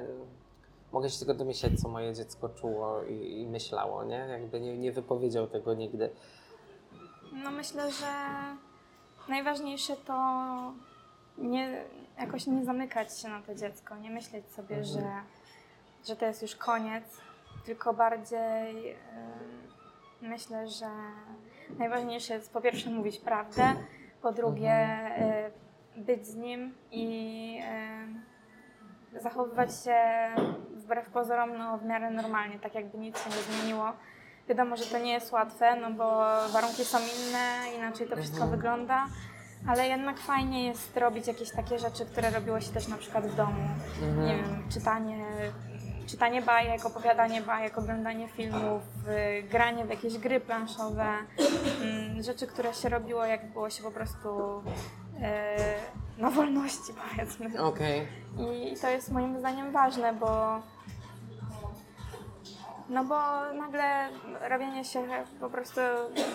[0.92, 4.16] mogę się tylko domyśleć, co moje dziecko czuło i, i myślało, nie?
[4.18, 6.10] Jakby nie, nie wypowiedział tego nigdy.
[7.34, 8.06] No myślę, że
[9.30, 10.16] najważniejsze to
[11.38, 11.84] nie,
[12.20, 14.86] jakoś nie zamykać się na to dziecko, nie myśleć sobie, Mhm.
[14.86, 15.12] że,
[16.08, 17.04] że to jest już koniec,
[17.66, 18.98] tylko bardziej em,
[20.22, 20.88] myślę, że
[21.80, 23.74] najważniejsze jest po pierwsze mówić prawdę,
[24.22, 25.52] po drugie e,
[25.98, 27.60] być z nim i
[29.16, 29.98] e, zachowywać się
[30.76, 33.92] wbrew pozorom no, w miarę normalnie, tak jakby nic się nie zmieniło.
[34.50, 36.20] Wiadomo, że to nie jest łatwe, no bo
[36.54, 38.58] warunki są inne, inaczej to wszystko Mhm.
[38.60, 39.06] wygląda,
[39.68, 43.36] Ale jednak fajnie jest robić jakieś takie rzeczy, które robiło się też na przykład w
[43.36, 43.62] domu.
[44.04, 44.28] Mhm.
[44.28, 45.26] Nie wiem, czytanie,
[46.08, 48.82] czytanie bajek, opowiadanie bajek, oglądanie filmów,
[49.40, 51.06] y, granie w jakieś gry planszowe.
[51.82, 54.60] mm, Rzeczy, które się robiło, jak było się po prostu
[56.18, 57.64] y, na wolności, powiedzmy.
[57.64, 58.08] Okej.
[58.72, 60.62] I to jest moim zdaniem ważne, bo
[62.90, 63.16] no bo
[63.54, 64.10] nagle
[64.50, 65.04] robienie się
[65.40, 65.82] po prostu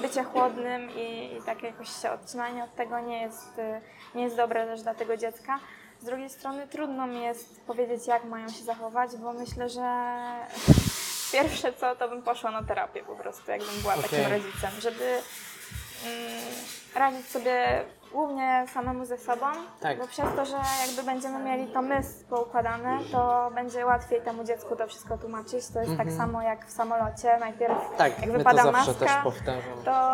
[0.03, 3.81] bycie chłodnym i, i tak jakoś się odcinanie od tego nie jest, y,
[4.15, 5.59] nie jest dobre też dla tego dziecka.
[6.01, 10.11] Z drugiej strony trudno mi jest powiedzieć, jak mają się zachować, bo myślę, że
[11.33, 14.33] pierwsze co, to bym poszła na terapię po prostu, jakbym była takim Okej.
[14.39, 15.05] rodzicem, żeby
[16.07, 16.41] mm,
[16.95, 19.47] radzić sobie głównie samemu ze sobą,
[19.81, 19.99] Tak.
[19.99, 24.77] bo przez to, że jakby będziemy mieli to my poukładane, to będzie łatwiej temu dziecku
[24.77, 25.67] to wszystko tłumaczyć.
[25.75, 26.17] To jest tak Mhm.
[26.17, 27.37] samo jak w samolocie.
[27.41, 29.23] Najpierw Tak, jak to wypada zawsze maska,
[29.85, 30.13] to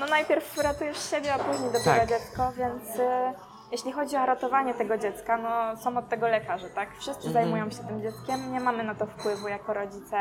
[0.00, 2.08] no najpierw ratujesz siebie, a później dopiero Tak.
[2.08, 6.88] dziecko, więc y, jeśli chodzi o ratowanie tego dziecka, no są od tego lekarze, tak?
[6.98, 7.32] Wszyscy Mhm.
[7.32, 10.16] zajmują się tym dzieckiem, nie mamy na to wpływu jako rodzice,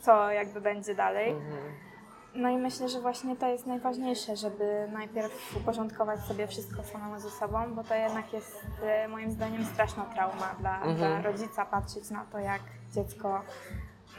[0.00, 1.30] co jakby będzie dalej.
[1.30, 1.56] Mhm.
[2.34, 7.30] No i myślę, że właśnie to jest najważniejsze, żeby najpierw uporządkować sobie wszystko samemu ze
[7.30, 10.96] sobą, bo to jednak jest e, moim zdaniem straszna trauma dla, Mhm.
[10.96, 12.60] dla rodzica patrzeć na to, jak
[12.92, 13.40] dziecko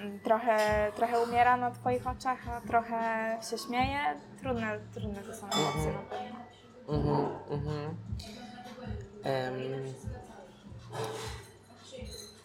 [0.02, 0.58] mm, trochę,
[0.96, 2.98] trochę umiera na Twoich oczach, a trochę
[3.50, 4.00] się śmieje.
[4.42, 5.94] Trudne, trudne to są emocje Mhm.
[5.96, 6.40] na pewno.
[6.88, 7.96] Mhm, mhm.
[9.26, 9.54] Em,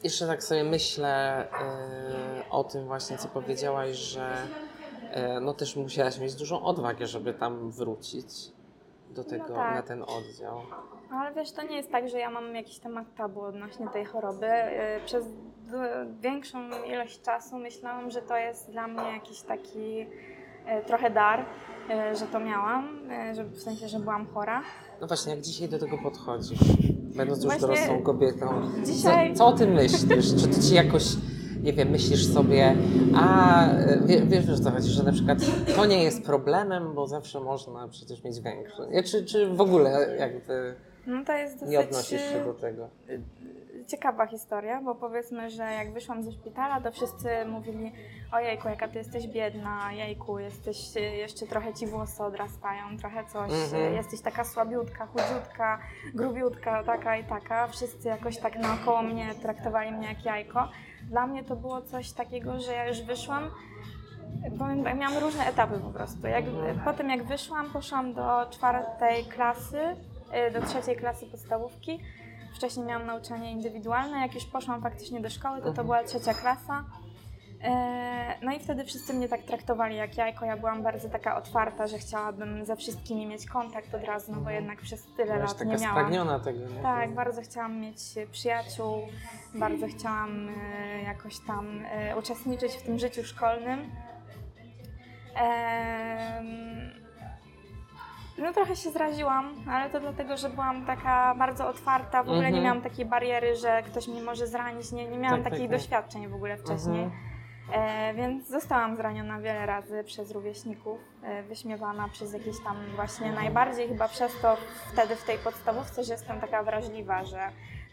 [0.02, 4.32] jeszcze tak sobie myślę e, o tym właśnie, co powiedziałaś, że
[5.10, 8.26] e, no też musiałaś mieć dużą odwagę, żeby tam wrócić
[9.10, 9.74] do tego, tak.
[9.74, 10.62] na ten oddział.
[11.10, 14.04] No, Ale wiesz, to nie jest tak, że ja mam jakiś temat tabu odnośnie tej
[14.04, 14.46] choroby.
[14.46, 15.24] E, Przez
[16.20, 20.06] większą ilość czasu myślałam, że to jest dla mnie jakiś taki
[20.86, 21.44] trochę dar,
[22.18, 24.62] że to miałam, e, że, w sensie, że byłam chora.
[25.00, 26.59] No właśnie, jak dzisiaj do tego podchodzisz,
[27.16, 28.46] będąc już dorosłą kobietą,
[28.85, 30.35] dzisiaj- co, co o tym myślisz?
[30.42, 31.05] Czy ty ci jakoś,
[31.62, 32.74] nie wiem, myślisz sobie,
[33.16, 35.38] a e, wie, wiesz o co chodzi, że na przykład
[35.76, 38.87] to nie jest problemem, bo zawsze można przecież mieć większe.
[38.90, 40.74] Nie, Czy, czy w ogóle jakby
[41.07, 42.88] No to jest dosyć nie odnosisz się e, do tego?
[43.90, 47.92] Ciekawa historia, bo powiedzmy, że jak wyszłam ze szpitala, to wszyscy mówili
[48.33, 53.94] ojejku, jaka ty jesteś biedna, jejku, jesteś, jeszcze trochę ci włosy odrastają, trochę coś, Mhm.
[53.94, 55.79] jesteś taka słabiutka, chudziutka,
[56.14, 57.66] grubiutka, taka i taka.
[57.66, 60.68] Wszyscy jakoś tak naokoło mnie traktowali mnie jak jajko.
[61.03, 63.50] Dla mnie to było coś takiego, że ja już wyszłam,
[64.59, 66.26] powiem tak, miałam różne etapy po prostu.
[66.26, 66.44] Jak.
[66.85, 69.79] Po tym jak wyszłam, poszłam do czwartej klasy,
[70.48, 72.00] y, do trzeciej klasy podstawówki.
[72.54, 75.86] Wcześniej miałam nauczanie indywidualne, jak już poszłam faktycznie do szkoły, to to Mhm.
[75.86, 76.84] była trzecia klasa.
[77.62, 78.10] E,
[78.42, 80.44] No i wtedy wszyscy mnie tak traktowali jak jajko.
[80.44, 84.40] Ja byłam bardzo taka otwarta, że chciałabym ze wszystkimi mieć kontakt od razu, no bo
[84.40, 84.56] Mhm.
[84.56, 85.80] jednak przez tyle Byłaś lat nie miałam.
[85.96, 86.82] spragniona tego, nie?
[86.82, 87.98] Tak, bardzo chciałam mieć
[88.32, 88.94] przyjaciół,
[89.54, 93.90] bardzo chciałam e, jakoś tam e, uczestniczyć w tym życiu szkolnym.
[98.40, 102.46] No trochę się zraziłam, ale to dlatego, że byłam taka bardzo otwarta, w ogóle nie
[102.46, 102.64] Mhm.
[102.64, 105.79] miałam takiej bariery, że ktoś mnie może zranić, nie, nie miałam Tak, tak, takich tak.
[105.81, 107.03] doświadczeń w ogóle wcześniej.
[107.05, 107.22] Mhm.
[107.72, 113.88] E, więc zostałam zraniona wiele razy przez rówieśników, e, wyśmiewana przez jakieś tam właśnie najbardziej
[113.88, 114.57] chyba przez to
[114.92, 117.38] wtedy w tej podstawówce, że jestem taka wrażliwa, że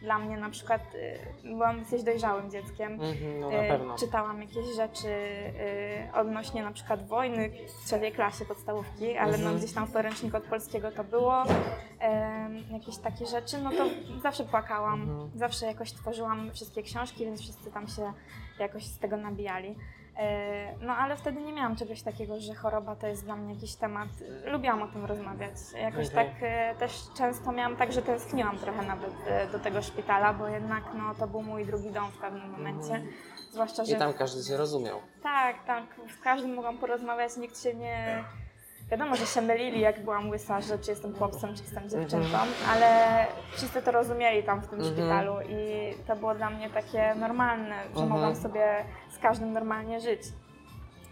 [0.01, 0.81] dla mnie na przykład
[1.43, 2.93] e, byłam dosyć dojrzałym dzieckiem.
[2.93, 3.95] Mhm, no na E, pewno.
[3.97, 9.57] Czytałam jakieś rzeczy e, odnośnie na przykład wojny w trzeciej klasie podstawówki, ale no Mhm.
[9.57, 11.43] gdzieś tam w podręczniku od polskiego to było.
[12.71, 13.85] Jakieś takie rzeczy, no to
[14.21, 15.01] zawsze płakałam.
[15.01, 15.29] Mhm.
[15.35, 18.13] Zawsze jakoś tworzyłam wszystkie książki, więc wszyscy tam się
[18.59, 19.75] jakoś z tego nabijali.
[20.17, 23.75] E, No ale wtedy nie miałam czegoś takiego, że choroba to jest dla mnie jakiś
[23.75, 24.07] temat.
[24.45, 25.53] Lubiłam o tym rozmawiać.
[25.81, 26.25] Jakoś Okej.
[26.25, 30.47] tak e, też często miałam tak, że tęskniłam trochę nawet e, do tego szpitala, bo
[30.47, 32.93] jednak no, to był mój drugi dom w pewnym momencie.
[32.95, 33.13] Mhm.
[33.51, 34.99] Zwłaszcza, że I tam każdy cię rozumiał.
[35.23, 35.83] tak, tak,
[36.19, 38.23] z każdym mogłam porozmawiać, nikt się nie...
[38.91, 42.37] Wiadomo, że się mylili, jak byłam łysa, że czy jestem chłopcem, czy jestem dziewczynką,
[42.71, 42.87] ale
[43.51, 44.95] wszyscy to rozumieli tam w tym Mhm.
[44.97, 48.09] szpitalu i to było dla mnie takie normalne, że Mhm.
[48.09, 50.21] mogłam sobie z każdym normalnie żyć.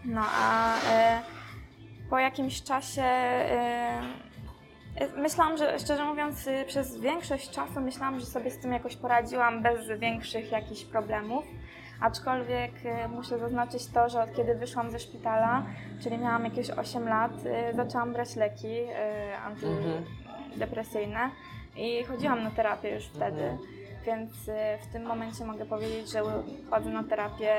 [0.04, 1.20] No a e,
[2.10, 4.00] po jakimś czasie e,
[4.96, 9.62] e, myślałam, że szczerze mówiąc przez większość czasu myślałam, że sobie z tym jakoś poradziłam
[9.62, 11.44] bez większych jakichś problemów.
[12.00, 15.62] Aczkolwiek e, muszę zaznaczyć to, że od kiedy wyszłam ze szpitala,
[16.02, 21.30] czyli miałam jakieś 8 lat, e, zaczęłam brać leki e, antydepresyjne
[21.76, 23.42] i chodziłam na terapię już wtedy.
[23.44, 23.58] Mhm.
[24.06, 24.32] Więc
[24.82, 26.22] w tym momencie mogę powiedzieć, że
[26.70, 27.54] chodzę na terapię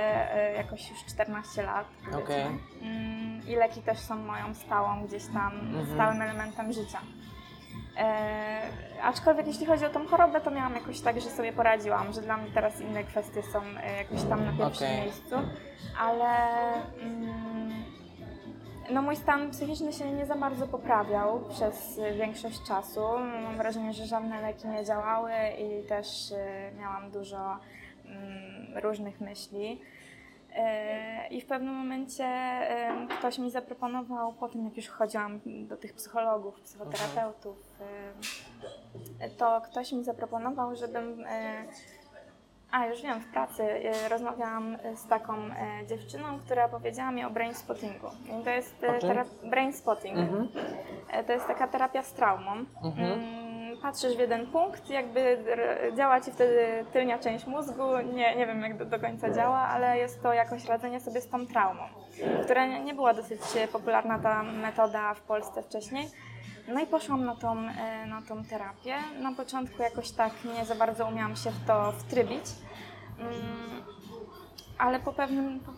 [0.58, 1.88] jakoś już 14 lat.
[2.24, 2.46] Okej.
[2.82, 5.86] Mm, I leki też są moją stałą gdzieś tam, Mhm.
[5.94, 7.00] stałym elementem życia.
[7.98, 8.62] E,
[9.04, 12.38] aczkolwiek jeśli chodzi o tą chorobę, to miałam jakoś tak, że sobie poradziłam, że dla
[12.38, 15.02] mnie teraz inne kwestie są e, jakoś tam na pierwszym Okej.
[15.02, 15.36] miejscu,
[16.00, 16.34] ale
[17.02, 17.84] mm,
[18.90, 23.02] no mój stan psychiczny się nie za bardzo poprawiał przez większość czasu.
[23.44, 27.58] Mam wrażenie, że żadne leki nie działały i też e, miałam dużo
[28.06, 29.82] mm, różnych myśli.
[30.56, 32.28] E, I w pewnym momencie
[33.20, 37.58] ktoś mi zaproponował, po tym jak już chodziłam do tych psychologów, psychoterapeutów,
[39.38, 41.26] to ktoś mi zaproponował, żebym.
[41.28, 41.64] e,
[42.72, 45.34] A, już wiem, w pracy e, rozmawiałam z taką
[45.88, 48.08] dziewczyną, która powiedziała mi o brain spottingu.
[48.42, 49.10] I to jest O czym?
[49.10, 50.18] tera- brain spotting.
[50.18, 50.48] Mhm.
[51.28, 52.52] To jest taka terapia z traumą.
[52.84, 53.12] Mhm.
[53.12, 53.47] Mm,
[53.82, 55.38] Patrzysz w jeden punkt, jakby
[55.98, 57.84] działa ci wtedy tylnia część mózgu.
[58.14, 61.30] Nie, nie wiem, jak do, do końca działa, ale jest to jakoś radzenie sobie z
[61.30, 61.84] tą traumą,
[62.44, 66.08] która nie, nie była dosyć popularna ta metoda w Polsce wcześniej.
[66.68, 68.96] No i poszłam na tą, e, na tą terapię.
[69.22, 72.46] Na początku jakoś tak nie za bardzo umiałam się w to wtrybić.
[74.78, 75.72] Ale po pewnym, po,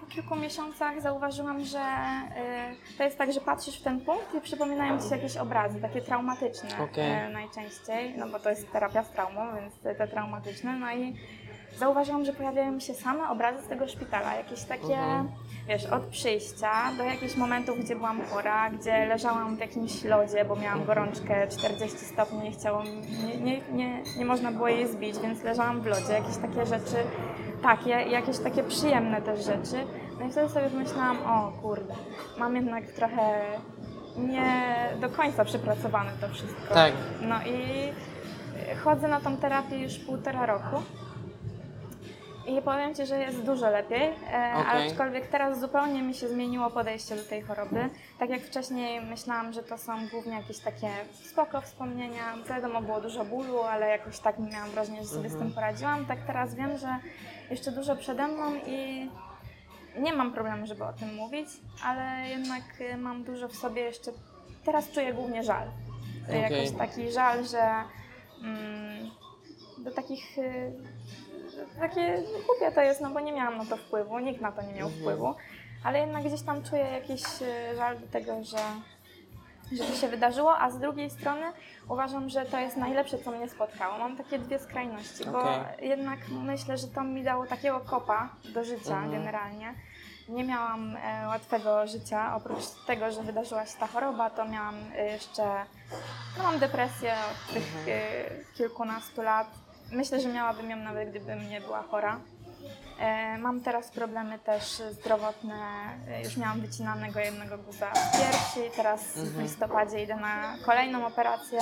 [0.00, 4.40] po kilku miesiącach zauważyłam, że y, to jest tak, że patrzysz w ten punkt i
[4.40, 7.26] przypominają ci się jakieś obrazy, takie traumatyczne Okej.
[7.26, 11.14] y, najczęściej, no bo to jest terapia z traumą, więc te, te traumatyczne, no i
[11.78, 15.28] zauważyłam, że pojawiają się same obrazy z tego szpitala, jakieś takie, Mhm.
[15.68, 20.56] wiesz, od przyjścia do jakichś momentów, gdzie byłam chora, gdzie leżałam w jakimś lodzie, bo
[20.56, 25.42] miałam gorączkę 40 stopni, nie chciało, nie, nie, nie, nie można było jej zbić, więc
[25.42, 26.96] leżałam w lodzie, jakieś takie rzeczy
[27.62, 29.86] takie i jakieś takie przyjemne też rzeczy.
[30.20, 31.94] No i wtedy sobie pomyślałam, o kurde,
[32.38, 33.40] mam jednak trochę
[34.16, 34.62] nie
[35.00, 36.74] do końca przepracowane to wszystko.
[36.74, 36.92] Tak.
[37.22, 37.88] No i
[38.84, 40.82] chodzę na tą terapię już półtora roku.
[42.46, 44.88] I powiem Ci, że jest dużo lepiej, e, Okej.
[44.88, 47.88] aczkolwiek teraz zupełnie mi się zmieniło podejście do tej choroby.
[48.18, 53.24] Tak jak wcześniej myślałam, że to są głównie jakieś takie spoko wspomnienia, wiadomo było dużo
[53.24, 56.06] bólu, ale jakoś tak miałam wrażenie, że sobie z tym poradziłam.
[56.06, 56.96] Tak teraz wiem, że
[57.50, 59.10] jeszcze dużo przede mną i
[59.98, 61.48] nie mam problemu, żeby o tym mówić,
[61.84, 64.10] ale jednak y, mam dużo w sobie jeszcze.
[64.64, 65.68] Teraz czuję głównie żal.
[65.68, 66.42] Y, Okej.
[66.42, 67.62] Jakoś taki żal, że
[68.42, 69.10] mm,
[69.78, 70.36] do takich.
[71.80, 74.72] Takie głupie to jest, no bo nie miałam na to wpływu, nikt na to nie
[74.72, 75.00] miał Mhm.
[75.00, 75.34] wpływu,
[75.84, 78.58] ale jednak gdzieś tam czuję jakiś y, żal do tego, że,
[79.72, 81.46] że to się wydarzyło, a z drugiej strony
[81.88, 83.98] uważam, że to jest najlepsze, co mnie spotkało.
[83.98, 85.42] Mam takie dwie skrajności, bo
[85.80, 89.10] jednak myślę, że to mi dało takiego kopa do życia Mhm.
[89.10, 89.74] generalnie.
[90.28, 95.04] Nie miałam e, łatwego życia, oprócz tego, że wydarzyła się ta choroba, to miałam e,
[95.06, 95.42] jeszcze,
[96.38, 97.98] no mam depresję od tych Mhm.
[97.98, 99.46] e, kilkunastu lat.
[99.92, 102.20] Myślę, że miałabym ją nawet gdybym nie była chora.
[103.00, 105.54] E, Mam teraz problemy też zdrowotne.
[106.08, 109.42] E, Już miałam wycinanego jednego guza w piersi, teraz w Mhm.
[109.42, 111.58] listopadzie idę na kolejną operację.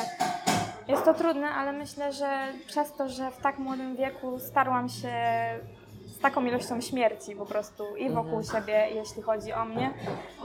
[0.89, 5.13] Jest to trudne, ale myślę, że przez to, że w tak młodym wieku starłam się
[6.07, 8.45] z taką ilością śmierci po prostu i wokół Mhm.
[8.63, 9.91] siebie, jeśli chodzi o mnie,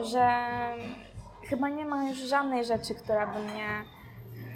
[0.03, 0.30] że
[1.49, 3.67] chyba nie ma już żadnej rzeczy, która by mnie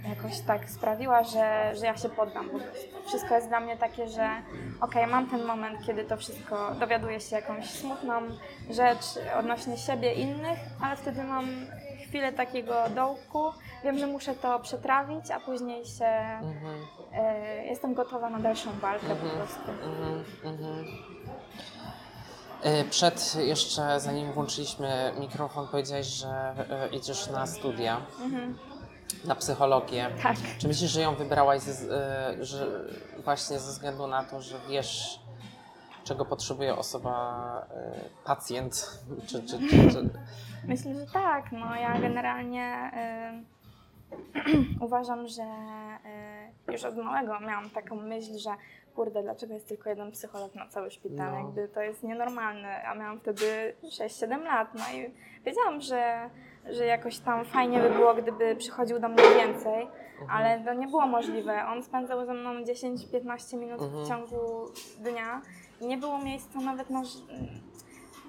[0.10, 3.08] jakoś tak sprawiła, że, że ja się poddam po prostu.
[3.08, 4.30] Wszystko jest dla mnie takie, że
[4.82, 8.14] okej, mam ten moment, kiedy to wszystko dowiaduję się jakąś smutną
[8.70, 9.06] rzecz
[9.40, 11.46] odnośnie siebie, innych, ale wtedy mam
[12.08, 13.44] chwilę takiego dołku.
[13.84, 16.76] Wiem, że muszę to przetrawić, a później się Mhm.
[17.14, 19.32] e, jestem gotowa na dalszą walkę po Mhm.
[19.32, 19.72] prostu.
[19.72, 20.86] Mhm, mhm.
[22.64, 26.28] E, Przed jeszcze, zanim włączyliśmy mikrofon, powiedziałeś, że
[26.70, 28.58] e, idziesz na studia, Mhm.
[29.26, 30.10] Na psychologię.
[30.24, 30.36] Tak.
[30.58, 32.86] Czy myślisz, że ją wybrałaś e, że
[33.24, 35.20] właśnie ze względu na to, że wiesz,
[36.04, 39.00] czego potrzebuje osoba, e, pacjent?
[39.28, 40.10] Czy, czy, czy, czy...
[40.68, 41.52] Myślę, że tak.
[41.52, 42.92] No, ja generalnie
[44.46, 45.44] y, uważam, że
[46.68, 48.50] y, już od małego miałam taką myśl, że
[48.96, 51.32] kurde, dlaczego jest tylko jeden psycholog na cały szpital?
[51.32, 51.38] No.
[51.38, 52.84] Jakby to jest nienormalne.
[52.84, 55.14] A miałam wtedy 6-7 lat, no i
[55.46, 56.30] wiedziałam, że,
[56.70, 59.88] że jakoś tam fajnie by było, gdyby przychodził do mnie więcej,
[60.30, 61.66] ale to nie było możliwe.
[61.66, 64.06] On spędzał ze mną 10-15 minut Mhm.
[64.06, 64.66] w ciągu
[65.00, 65.42] dnia.
[65.82, 67.02] Nie było miejsca nawet na.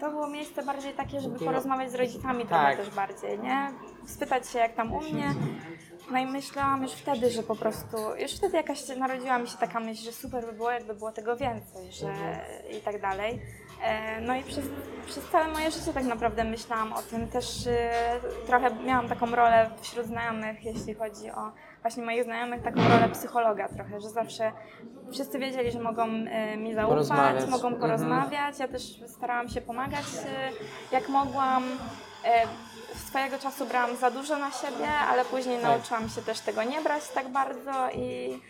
[0.01, 2.49] To było miejsce bardziej takie, żeby porozmawiać z rodzicami Tak.
[2.77, 3.69] trochę też bardziej, nie?
[4.07, 5.35] Spytać się, jak tam u mnie.
[6.11, 9.81] No i myślałam już wtedy, że po prostu, już wtedy jakaś narodziła mi się taka
[9.81, 12.13] myśl, że super by było, jakby było tego więcej, że
[12.79, 13.41] i tak dalej.
[13.83, 14.65] E, No i przez,
[15.07, 17.29] przez całe moje życie tak naprawdę myślałam o tym.
[17.29, 17.91] Też e,
[18.47, 21.53] trochę miałam taką rolę wśród znajomych, jeśli chodzi o
[21.83, 24.53] właśnie moich znajomych, taką rolę psychologa trochę, że zawsze
[25.13, 27.47] wszyscy wiedzieli, że mogą e, mi zaufać, Porozmawiać.
[27.47, 27.81] mogą Mhm.
[27.81, 28.59] porozmawiać.
[28.59, 30.05] Ja też starałam się pomagać
[30.93, 31.65] jak mogłam.
[33.09, 35.71] swojego czasu brałam za dużo na siebie, ale później Tak.
[35.71, 38.41] nauczyłam się też tego nie brać tak bardzo i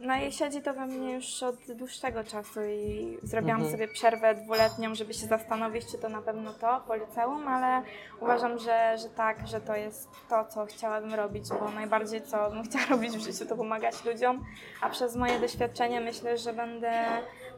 [0.00, 3.72] no i siedzi to we mnie już od dłuższego czasu i zrobiłam Mhm.
[3.72, 7.82] sobie przerwę dwuletnią, żeby się zastanowić, czy to na pewno to po liceum, ale
[8.20, 12.62] uważam, że, że tak, że to jest to, co chciałabym robić, bo najbardziej co bym
[12.64, 14.44] chciała robić w życiu, to pomagać ludziom,
[14.80, 16.92] a przez moje doświadczenie myślę, że będę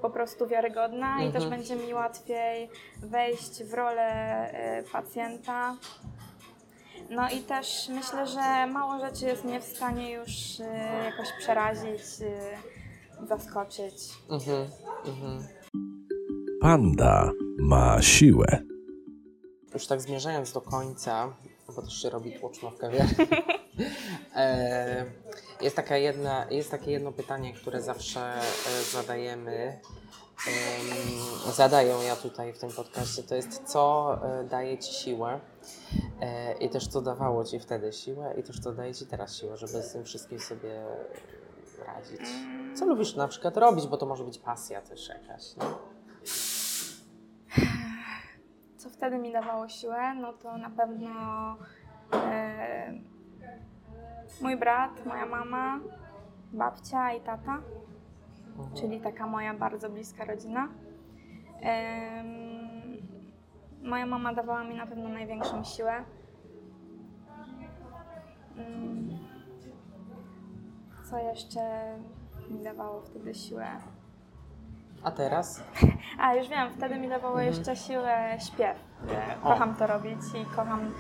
[0.03, 1.51] po prostu wiarygodna i też Mhm.
[1.51, 4.03] będzie mi łatwiej wejść w rolę
[4.53, 5.75] e, pacjenta.
[7.15, 12.01] No i też myślę, że mało rzeczy jest mnie w stanie już e, jakoś przerazić,
[12.21, 13.95] e, zaskoczyć.
[14.31, 14.67] Mhm,
[15.05, 15.49] mhm.
[16.61, 18.59] Panda ma siłę.
[19.75, 21.37] Już tak zmierzając do końca,
[21.77, 23.15] bo też się robi tłoczno w kawiarni.
[24.37, 25.05] e,
[25.61, 28.41] jest, taka jedna, jest takie jedno pytanie, które zawsze e,
[28.93, 29.81] zadajemy.
[30.49, 33.23] Em, zadają ja tutaj w tym podcaście.
[33.23, 35.41] To jest, co e, daje ci siłę
[36.61, 39.83] i też co dawało ci wtedy siłę i też co daje ci teraz siłę, żeby
[39.83, 40.83] z tym wszystkim sobie
[41.87, 42.21] radzić.
[42.75, 45.57] Co lubisz na przykład robić, bo to może być pasja też jakaś.
[45.57, 45.65] No?
[48.77, 51.11] Co wtedy mi dawało siłę, no to na pewno
[52.15, 52.93] e,
[54.41, 55.81] mój brat, moja mama,
[56.53, 57.59] babcia i tata,
[58.59, 58.77] Mhm.
[58.77, 60.69] czyli taka moja bardzo bliska rodzina.
[61.61, 62.52] Em,
[63.83, 66.05] moja mama dawała mi na pewno największą siłę.
[68.57, 69.09] Mm,
[71.11, 71.61] Co jeszcze
[72.51, 73.67] mi dawało wtedy siłę?
[75.05, 75.63] A teraz?
[76.21, 77.49] A, już wiem, wtedy mi dawało Mhm.
[77.55, 78.77] jeszcze siłę śpiew.
[79.09, 79.49] że O.
[79.49, 80.93] Kocham to robić i kocham,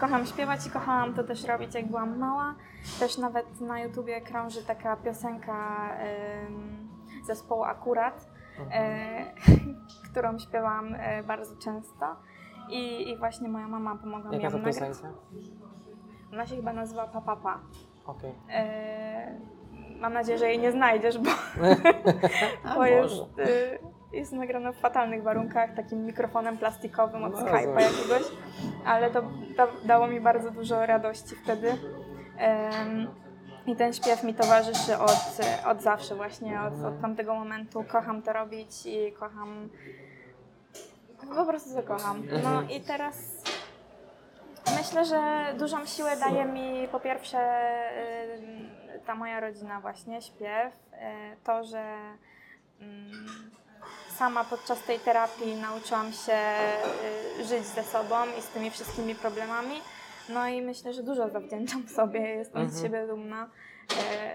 [0.00, 2.54] kocham śpiewać i kochałam to też robić jak byłam mała.
[3.00, 6.88] Też nawet na YouTubie krąży taka piosenka em,
[7.26, 8.28] zespołu Akurat,
[10.10, 12.06] którą śpiewam e, bardzo często.
[12.70, 14.76] I, I właśnie moja mama pomogła mi ją to nagrać.
[14.78, 15.08] piosenka?
[16.32, 17.60] Ona się chyba nazywa Papa Pa.
[18.06, 18.34] Okej.
[18.50, 19.38] E,
[20.00, 21.30] mam nadzieję, że jej nie znajdziesz, bo
[22.74, 23.14] to jest,
[24.12, 28.22] jest nagrane w fatalnych warunkach, takim mikrofonem plastikowym od No, Skype'a jakiegoś,
[28.84, 29.22] ale to
[29.56, 31.72] da, dało mi bardzo dużo radości wtedy.
[33.68, 35.16] I ten śpiew mi towarzyszy od,
[35.66, 37.84] od zawsze właśnie, od, od tamtego momentu.
[37.88, 39.68] Kocham to robić i kocham,
[41.36, 42.26] po prostu to kocham.
[42.26, 42.70] No Mhm.
[42.70, 43.14] i teraz
[44.78, 45.20] myślę, że
[45.58, 47.38] dużą siłę daje mi po pierwsze
[48.96, 50.96] y, ta moja rodzina właśnie, śpiew, y,
[51.44, 51.96] to, że
[52.80, 53.50] mm,
[54.16, 56.38] sama podczas tej terapii nauczyłam się
[57.40, 59.80] y, żyć ze sobą i z tymi wszystkimi problemami.
[60.28, 62.82] No i myślę, że dużo zawdzięczam sobie, jestem z Mhm.
[62.84, 63.50] siebie dumna,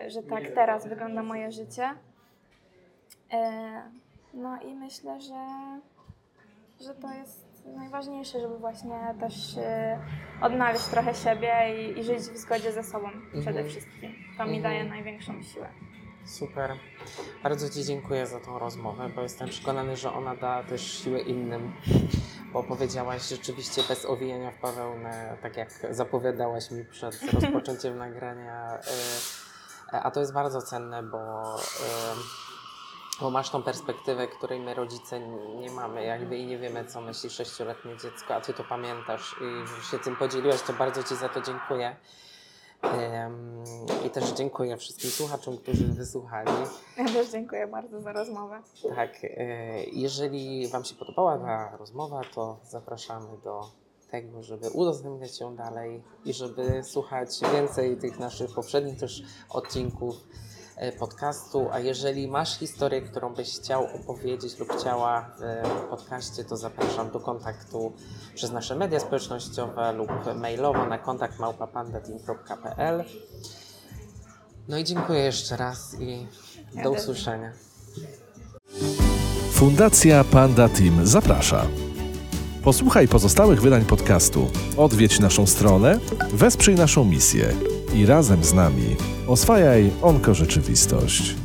[0.05, 1.89] y, że tak teraz wygląda moje życie.
[3.33, 3.37] Y,
[4.33, 5.45] No i myślę, że,
[6.81, 9.61] że to jest najważniejsze, żeby właśnie też y,
[10.41, 11.53] odnaleźć trochę siebie
[11.95, 13.67] i, i żyć w zgodzie ze sobą przede Mhm.
[13.69, 14.11] wszystkim.
[14.37, 14.61] To mi Mhm.
[14.63, 15.69] daje największą siłę.
[16.25, 16.71] Super.
[17.43, 21.71] Bardzo Ci dziękuję za tą rozmowę, bo jestem przekonany, że ona da też siłę innym.
[22.53, 28.77] Bo powiedziałaś rzeczywiście bez owijania w bawełnę, tak jak zapowiadałaś mi przed rozpoczęciem nagrania.
[28.77, 35.19] y, A to jest bardzo cenne, bo, y, bo masz tą perspektywę, której my rodzice
[35.59, 39.91] nie mamy, jakby i nie wiemy, co myśli sześcioletnie dziecko, a Ty to pamiętasz i
[39.91, 41.95] się tym podzieliłaś, to bardzo Ci za to dziękuję.
[44.05, 46.51] I też dziękuję wszystkim słuchaczom, którzy wysłuchali.
[46.97, 48.61] Ja też dziękuję bardzo za rozmowę.
[48.95, 53.61] Tak, e, jeżeli Wam się podobała ta rozmowa, to zapraszamy do
[54.11, 60.15] tego, żeby udostępniać ją dalej i żeby słuchać więcej tych naszych poprzednich też odcinków
[60.99, 61.67] podcastu.
[61.71, 65.29] A jeżeli masz historię, którą byś chciał opowiedzieć lub chciała
[65.63, 67.93] w podcaście, to zapraszam do kontaktu
[68.35, 73.03] przez nasze media społecznościowe lub mailowo na kontakt małpapandateam.pl.
[74.67, 76.27] No i dziękuję jeszcze raz i
[76.83, 77.51] do usłyszenia.
[79.51, 81.65] Fundacja Panda Team zaprasza.
[82.63, 84.47] Posłuchaj pozostałych wydań podcastu,
[84.77, 85.99] odwiedź naszą stronę,
[86.33, 87.53] wesprzyj naszą misję
[87.95, 88.95] i razem z nami
[89.27, 91.42] oswajaj onko rzeczywistość.